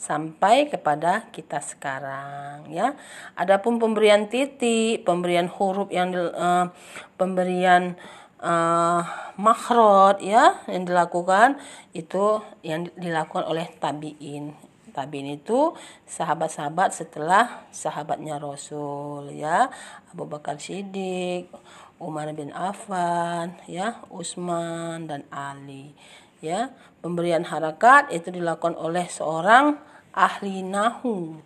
sampai 0.00 0.72
kepada 0.72 1.28
kita 1.28 1.60
sekarang 1.60 2.72
ya. 2.72 2.96
Adapun 3.36 3.76
pemberian 3.76 4.24
titik, 4.32 5.04
pemberian 5.04 5.52
huruf 5.52 5.92
yang 5.92 6.16
uh, 6.16 6.72
pemberian 7.20 8.00
uh, 8.40 9.02
makhrot 9.36 10.20
ya 10.24 10.60
yang 10.66 10.84
dilakukan 10.88 11.60
itu 11.92 12.40
yang 12.64 12.88
dilakukan 12.96 13.46
oleh 13.46 13.68
tabiin. 13.78 14.56
Tabiin 14.90 15.38
itu 15.38 15.70
sahabat-sahabat 16.10 16.90
setelah 16.90 17.62
sahabatnya 17.70 18.42
Rasul 18.42 19.30
ya. 19.30 19.70
Abu 20.10 20.26
Bakar 20.26 20.58
Siddiq, 20.58 21.46
Umar 22.02 22.26
bin 22.34 22.50
Affan, 22.50 23.54
ya, 23.70 24.02
Utsman 24.10 25.06
dan 25.06 25.22
Ali. 25.30 25.94
Ya, 26.42 26.74
pemberian 27.04 27.46
harakat 27.46 28.10
itu 28.10 28.34
dilakukan 28.34 28.74
oleh 28.74 29.06
seorang 29.06 29.78
ahli 30.10 30.66
nahu 30.66 31.38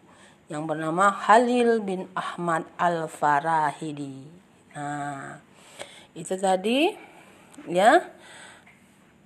yang 0.48 0.64
bernama 0.64 1.12
Halil 1.12 1.84
bin 1.84 2.08
Ahmad 2.16 2.64
Al-Farahidi. 2.80 4.24
Nah, 4.72 5.43
itu 6.14 6.34
tadi 6.38 6.94
ya. 7.68 8.10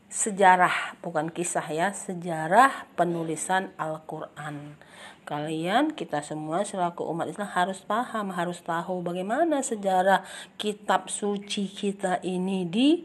Sejarah 0.08 0.96
bukan 1.04 1.28
kisah 1.28 1.68
ya, 1.68 1.92
sejarah 1.92 2.88
penulisan 2.96 3.76
Al-Qur'an. 3.76 4.80
Kalian 5.28 5.92
kita 5.92 6.24
semua 6.24 6.64
selaku 6.64 7.04
umat 7.12 7.28
Islam 7.28 7.52
harus 7.52 7.84
paham 7.84 8.32
harus 8.32 8.64
tahu 8.64 9.04
bagaimana 9.04 9.60
sejarah 9.60 10.24
kitab 10.56 11.12
suci 11.12 11.68
kita 11.68 12.24
ini 12.24 12.64
di 12.64 13.04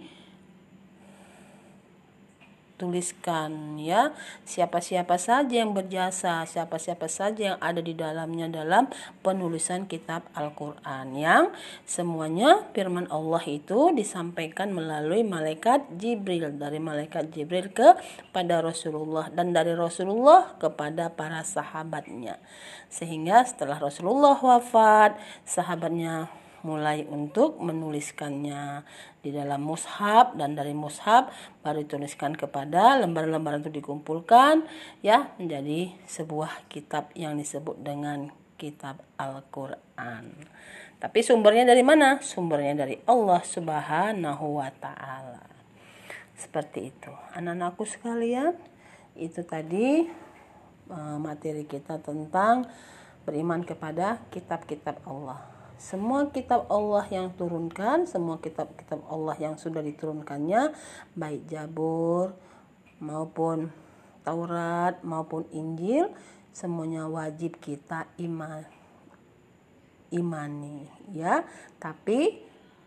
tuliskan 2.84 3.80
ya. 3.80 4.12
Siapa-siapa 4.43 5.15
saja 5.15 5.63
yang 5.63 5.72
berjasa 5.72 6.43
siapa-siapa 6.43 7.08
saja 7.08 7.56
yang 7.56 7.60
ada 7.63 7.80
di 7.80 7.96
dalamnya 7.96 8.52
dalam 8.52 8.91
penulisan 9.24 9.88
kitab 9.88 10.28
Al-Qur'an 10.36 11.15
yang 11.15 11.56
semuanya 11.88 12.67
firman 12.76 13.08
Allah 13.08 13.39
itu 13.48 13.96
disampaikan 13.96 14.76
melalui 14.76 15.24
malaikat 15.24 15.88
Jibril 15.96 16.52
dari 16.60 16.84
malaikat 16.84 17.32
Jibril 17.32 17.72
ke 17.72 17.96
pada 18.36 18.60
Rasulullah 18.60 19.32
dan 19.32 19.56
dari 19.56 19.72
Rasulullah 19.72 20.60
kepada 20.60 21.08
para 21.08 21.39
sahabatnya. 21.48 22.36
Sehingga 22.91 23.48
setelah 23.48 23.80
Rasulullah 23.80 24.36
wafat 24.36 25.15
sahabatnya 25.48 26.42
mulai 26.63 27.04
untuk 27.12 27.60
menuliskannya 27.60 28.88
di 29.19 29.36
dalam 29.36 29.67
mushaf 29.67 30.32
dan 30.39 30.56
dari 30.56 30.71
mushaf 30.71 31.28
baru 31.60 31.84
dituliskan 31.84 32.39
kepada 32.39 33.04
lembar-lembar 33.04 33.60
itu 33.60 33.69
dikumpulkan 33.69 34.63
ya 35.04 35.36
menjadi 35.36 35.91
sebuah 36.08 36.71
kitab 36.71 37.12
yang 37.19 37.36
disebut 37.36 37.84
dengan 37.84 38.32
kitab 38.56 39.04
Al-Qur'an. 39.19 40.32
Tapi 41.04 41.19
sumbernya 41.19 41.67
dari 41.67 41.84
mana? 41.84 42.23
Sumbernya 42.23 42.88
dari 42.88 42.95
Allah 43.04 43.43
Subhanahu 43.43 44.63
wa 44.63 44.71
taala. 44.80 45.43
Seperti 46.39 46.95
itu. 46.95 47.12
Anak-anakku 47.36 47.84
sekalian, 47.84 48.56
itu 49.19 49.43
tadi 49.43 50.08
eh, 50.88 51.17
materi 51.19 51.67
kita 51.67 51.99
tentang 51.99 52.63
beriman 53.28 53.67
kepada 53.67 54.23
kitab-kitab 54.32 55.04
Allah 55.04 55.53
semua 55.84 56.32
kitab 56.32 56.63
Allah 56.72 57.04
yang 57.12 57.36
turunkan, 57.36 58.08
semua 58.08 58.39
kitab-kitab 58.39 59.04
Allah 59.12 59.36
yang 59.36 59.60
sudah 59.60 59.84
diturunkannya, 59.84 60.72
baik 61.12 61.43
Jabur 61.52 62.32
maupun 63.04 63.67
Taurat 64.24 65.04
maupun 65.04 65.43
Injil, 65.52 66.08
semuanya 66.56 67.12
wajib 67.12 67.60
kita 67.60 68.08
iman 68.24 68.63
imani 70.15 70.88
ya. 71.12 71.43
Tapi 71.76 72.39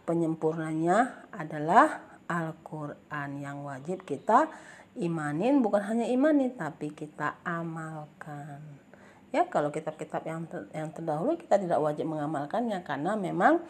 penyempurnanya 0.08 1.28
adalah 1.36 2.16
Al-Qur'an 2.24 3.36
yang 3.36 3.60
wajib 3.68 4.08
kita 4.08 4.48
imanin 4.96 5.60
bukan 5.60 5.84
hanya 5.92 6.08
imani 6.08 6.50
tapi 6.56 6.90
kita 6.96 7.38
amalkan 7.44 8.80
ya 9.34 9.46
kalau 9.50 9.74
kitab-kitab 9.74 10.22
yang 10.26 10.46
ter, 10.46 10.66
yang 10.74 10.90
terdahulu 10.94 11.38
kita 11.38 11.58
tidak 11.58 11.78
wajib 11.82 12.06
mengamalkannya 12.06 12.82
karena 12.86 13.14
memang 13.18 13.62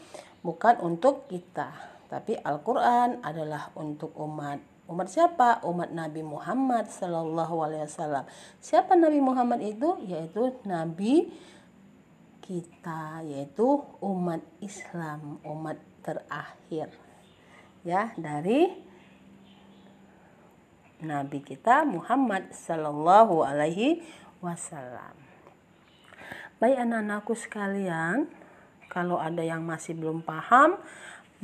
bukan 0.45 0.79
untuk 0.85 1.27
kita. 1.27 1.73
Tapi 2.07 2.39
Al-Quran 2.39 3.19
adalah 3.25 3.75
untuk 3.75 4.15
umat. 4.15 4.63
Umat 4.87 5.11
siapa? 5.11 5.59
Umat 5.67 5.91
Nabi 5.91 6.23
Muhammad 6.23 6.87
Sallallahu 6.87 7.67
Alaihi 7.67 7.83
Wasallam. 7.91 8.25
Siapa 8.63 8.95
Nabi 8.95 9.19
Muhammad 9.19 9.59
itu? 9.59 9.99
Yaitu 10.07 10.55
Nabi 10.63 11.35
kita 12.47 13.27
yaitu 13.27 13.83
umat 13.99 14.39
Islam 14.63 15.43
umat 15.43 15.83
terakhir. 16.07 16.95
Ya 17.83 18.15
dari 18.15 18.71
Nabi 21.03 21.43
kita 21.43 21.83
Muhammad 21.83 22.55
Sallallahu 22.55 23.43
Alaihi 23.43 24.07
Wasallam. 24.39 25.26
Baik 26.57 26.89
anak-anakku 26.89 27.37
sekalian, 27.37 28.33
kalau 28.89 29.21
ada 29.21 29.45
yang 29.45 29.61
masih 29.61 29.93
belum 29.93 30.25
paham, 30.25 30.81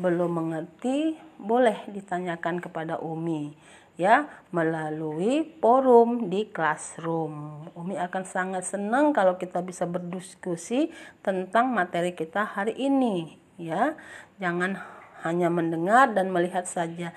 belum 0.01 0.40
mengerti, 0.40 1.20
boleh 1.37 1.85
ditanyakan 1.92 2.64
kepada 2.64 2.96
Umi 2.96 3.53
ya 4.01 4.25
melalui 4.57 5.44
forum 5.61 6.33
di 6.33 6.48
classroom. 6.48 7.68
Umi 7.77 8.01
akan 8.01 8.25
sangat 8.25 8.64
senang 8.64 9.12
kalau 9.12 9.37
kita 9.37 9.61
bisa 9.61 9.85
berdiskusi 9.85 10.88
tentang 11.20 11.68
materi 11.77 12.16
kita 12.16 12.48
hari 12.48 12.72
ini 12.72 13.37
ya. 13.61 13.92
Jangan 14.40 14.81
hanya 15.29 15.53
mendengar 15.53 16.16
dan 16.16 16.33
melihat 16.33 16.64
saja. 16.64 17.12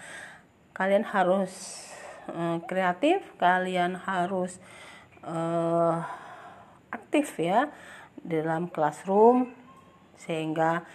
Kalian 0.76 1.08
harus 1.08 1.80
uh, 2.28 2.60
kreatif, 2.68 3.24
kalian 3.40 3.96
harus 3.96 4.60
uh, 5.24 6.25
aktif 6.96 7.36
ya 7.38 7.70
dalam 8.24 8.72
classroom 8.72 9.52
sehingga 10.16 10.88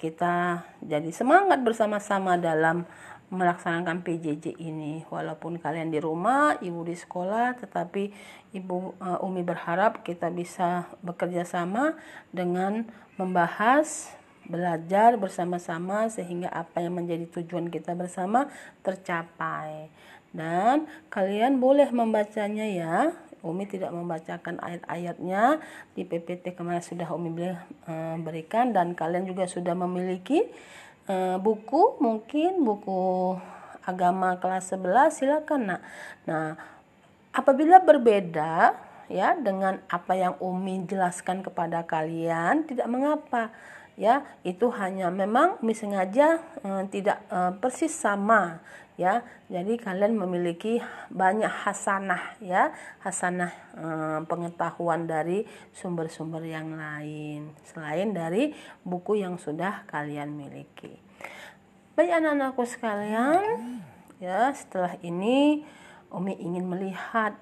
kita 0.00 0.64
jadi 0.80 1.12
semangat 1.12 1.60
bersama-sama 1.60 2.40
dalam 2.40 2.88
melaksanakan 3.30 4.02
PJJ 4.02 4.58
ini. 4.58 5.06
Walaupun 5.06 5.60
kalian 5.62 5.94
di 5.94 6.02
rumah 6.02 6.58
ibu 6.58 6.82
di 6.82 6.98
sekolah 6.98 7.60
tetapi 7.60 8.10
ibu 8.56 8.98
uh, 8.98 9.22
Umi 9.22 9.46
berharap 9.46 10.02
kita 10.02 10.28
bisa 10.32 10.90
bekerja 11.00 11.46
sama 11.46 11.94
dengan 12.34 12.88
membahas 13.14 14.16
belajar 14.50 15.14
bersama-sama 15.14 16.10
sehingga 16.10 16.50
apa 16.50 16.82
yang 16.82 16.98
menjadi 16.98 17.30
tujuan 17.38 17.70
kita 17.70 17.94
bersama 17.94 18.50
tercapai. 18.82 19.92
Dan 20.34 20.90
kalian 21.10 21.62
boleh 21.62 21.90
membacanya 21.94 22.66
ya 22.66 22.96
Umi 23.40 23.64
tidak 23.64 23.90
membacakan 23.92 24.60
ayat-ayatnya 24.60 25.64
di 25.96 26.04
PPT 26.04 26.52
kemarin 26.52 26.84
sudah 26.84 27.08
Umi 27.12 27.32
eh, 27.40 27.56
berikan 28.20 28.76
dan 28.76 28.92
kalian 28.92 29.24
juga 29.24 29.48
sudah 29.48 29.72
memiliki 29.72 30.44
eh, 31.08 31.36
buku 31.40 32.00
mungkin 32.00 32.60
buku 32.64 33.36
agama 33.84 34.36
kelas 34.38 34.76
11 34.76 35.16
silakan 35.16 35.60
nak. 35.74 35.80
Nah, 36.28 36.54
apabila 37.32 37.80
berbeda 37.80 38.76
ya 39.10 39.34
dengan 39.34 39.82
apa 39.90 40.14
yang 40.14 40.34
Umi 40.38 40.86
jelaskan 40.86 41.42
kepada 41.42 41.82
kalian 41.82 42.62
tidak 42.68 42.86
mengapa 42.86 43.50
ya 43.98 44.22
itu 44.46 44.70
hanya 44.78 45.10
memang 45.10 45.58
Umi 45.58 45.74
sengaja 45.74 46.38
eh, 46.62 46.84
tidak 46.88 47.18
eh, 47.28 47.52
persis 47.58 47.90
sama 47.90 48.62
ya. 49.00 49.24
Jadi 49.48 49.80
kalian 49.80 50.20
memiliki 50.20 50.76
banyak 51.08 51.48
hasanah 51.48 52.36
ya. 52.44 52.76
Hasanah 53.00 53.52
eh, 53.80 54.20
pengetahuan 54.28 55.08
dari 55.08 55.48
sumber-sumber 55.72 56.44
yang 56.44 56.76
lain 56.76 57.56
selain 57.64 58.12
dari 58.12 58.52
buku 58.84 59.24
yang 59.24 59.40
sudah 59.40 59.88
kalian 59.88 60.36
miliki. 60.36 61.00
Baik 61.96 62.20
anak-anakku 62.20 62.68
sekalian 62.68 63.80
ya 64.20 64.52
setelah 64.52 65.00
ini 65.00 65.64
Umi 66.10 66.36
ingin 66.42 66.66
melihat 66.66 67.38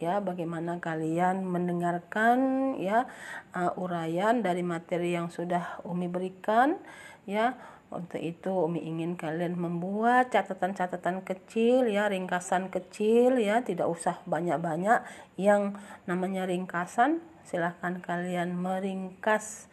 ya 0.00 0.18
bagaimana 0.24 0.80
kalian 0.80 1.44
mendengarkan 1.44 2.38
ya 2.80 3.04
uh, 3.52 3.76
uraian 3.76 4.40
dari 4.40 4.64
materi 4.64 5.12
yang 5.12 5.28
sudah 5.28 5.84
Umi 5.84 6.08
berikan 6.08 6.80
ya 7.28 7.54
untuk 7.90 8.22
itu 8.22 8.54
Umi 8.54 8.86
ingin 8.86 9.18
kalian 9.18 9.58
membuat 9.58 10.30
catatan-catatan 10.30 11.26
kecil 11.26 11.90
ya, 11.90 12.06
ringkasan 12.06 12.70
kecil 12.70 13.42
ya, 13.42 13.66
tidak 13.66 13.90
usah 13.90 14.22
banyak-banyak. 14.30 15.02
Yang 15.34 15.74
namanya 16.06 16.46
ringkasan. 16.46 17.18
Silahkan 17.42 17.98
kalian 17.98 18.54
meringkas 18.54 19.66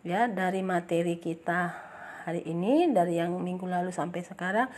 ya 0.00 0.24
dari 0.24 0.64
materi 0.64 1.20
kita 1.20 1.76
hari 2.24 2.48
ini. 2.48 2.88
Dari 2.96 3.20
yang 3.20 3.36
minggu 3.36 3.68
lalu 3.68 3.92
sampai 3.92 4.24
sekarang 4.24 4.72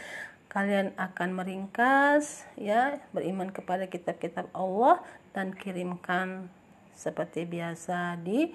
kalian 0.50 0.90
akan 0.98 1.38
meringkas 1.38 2.44
ya 2.58 2.98
beriman 3.14 3.54
kepada 3.54 3.86
kitab-kitab 3.86 4.50
Allah 4.52 5.00
dan 5.30 5.54
kirimkan 5.54 6.50
seperti 6.92 7.48
biasa 7.48 8.20
di 8.20 8.52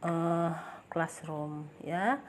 uh, 0.00 0.54
classroom 0.88 1.68
ya 1.84 2.24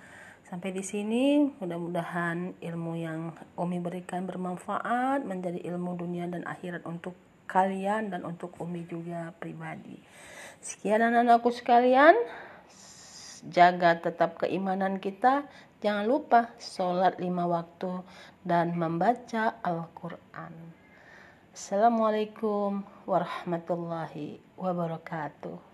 sampai 0.52 0.76
di 0.76 0.84
sini 0.84 1.48
mudah-mudahan 1.64 2.60
ilmu 2.60 2.94
yang 3.00 3.32
Umi 3.56 3.80
berikan 3.80 4.28
bermanfaat 4.28 5.24
menjadi 5.24 5.64
ilmu 5.64 5.96
dunia 5.96 6.28
dan 6.28 6.44
akhirat 6.44 6.84
untuk 6.84 7.16
kalian 7.48 8.12
dan 8.12 8.28
untuk 8.28 8.60
Umi 8.60 8.84
juga 8.84 9.32
pribadi 9.40 9.96
sekian 10.60 11.00
anak-anakku 11.00 11.56
sekalian 11.56 12.20
jaga 13.48 13.96
tetap 14.04 14.44
keimanan 14.44 15.00
kita 15.00 15.48
Jangan 15.82 16.06
lupa 16.06 16.54
sholat 16.62 17.18
lima 17.18 17.50
waktu 17.50 18.06
dan 18.46 18.78
membaca 18.78 19.58
Al-Quran. 19.66 20.54
Assalamualaikum 21.58 22.86
warahmatullahi 23.10 24.38
wabarakatuh. 24.62 25.71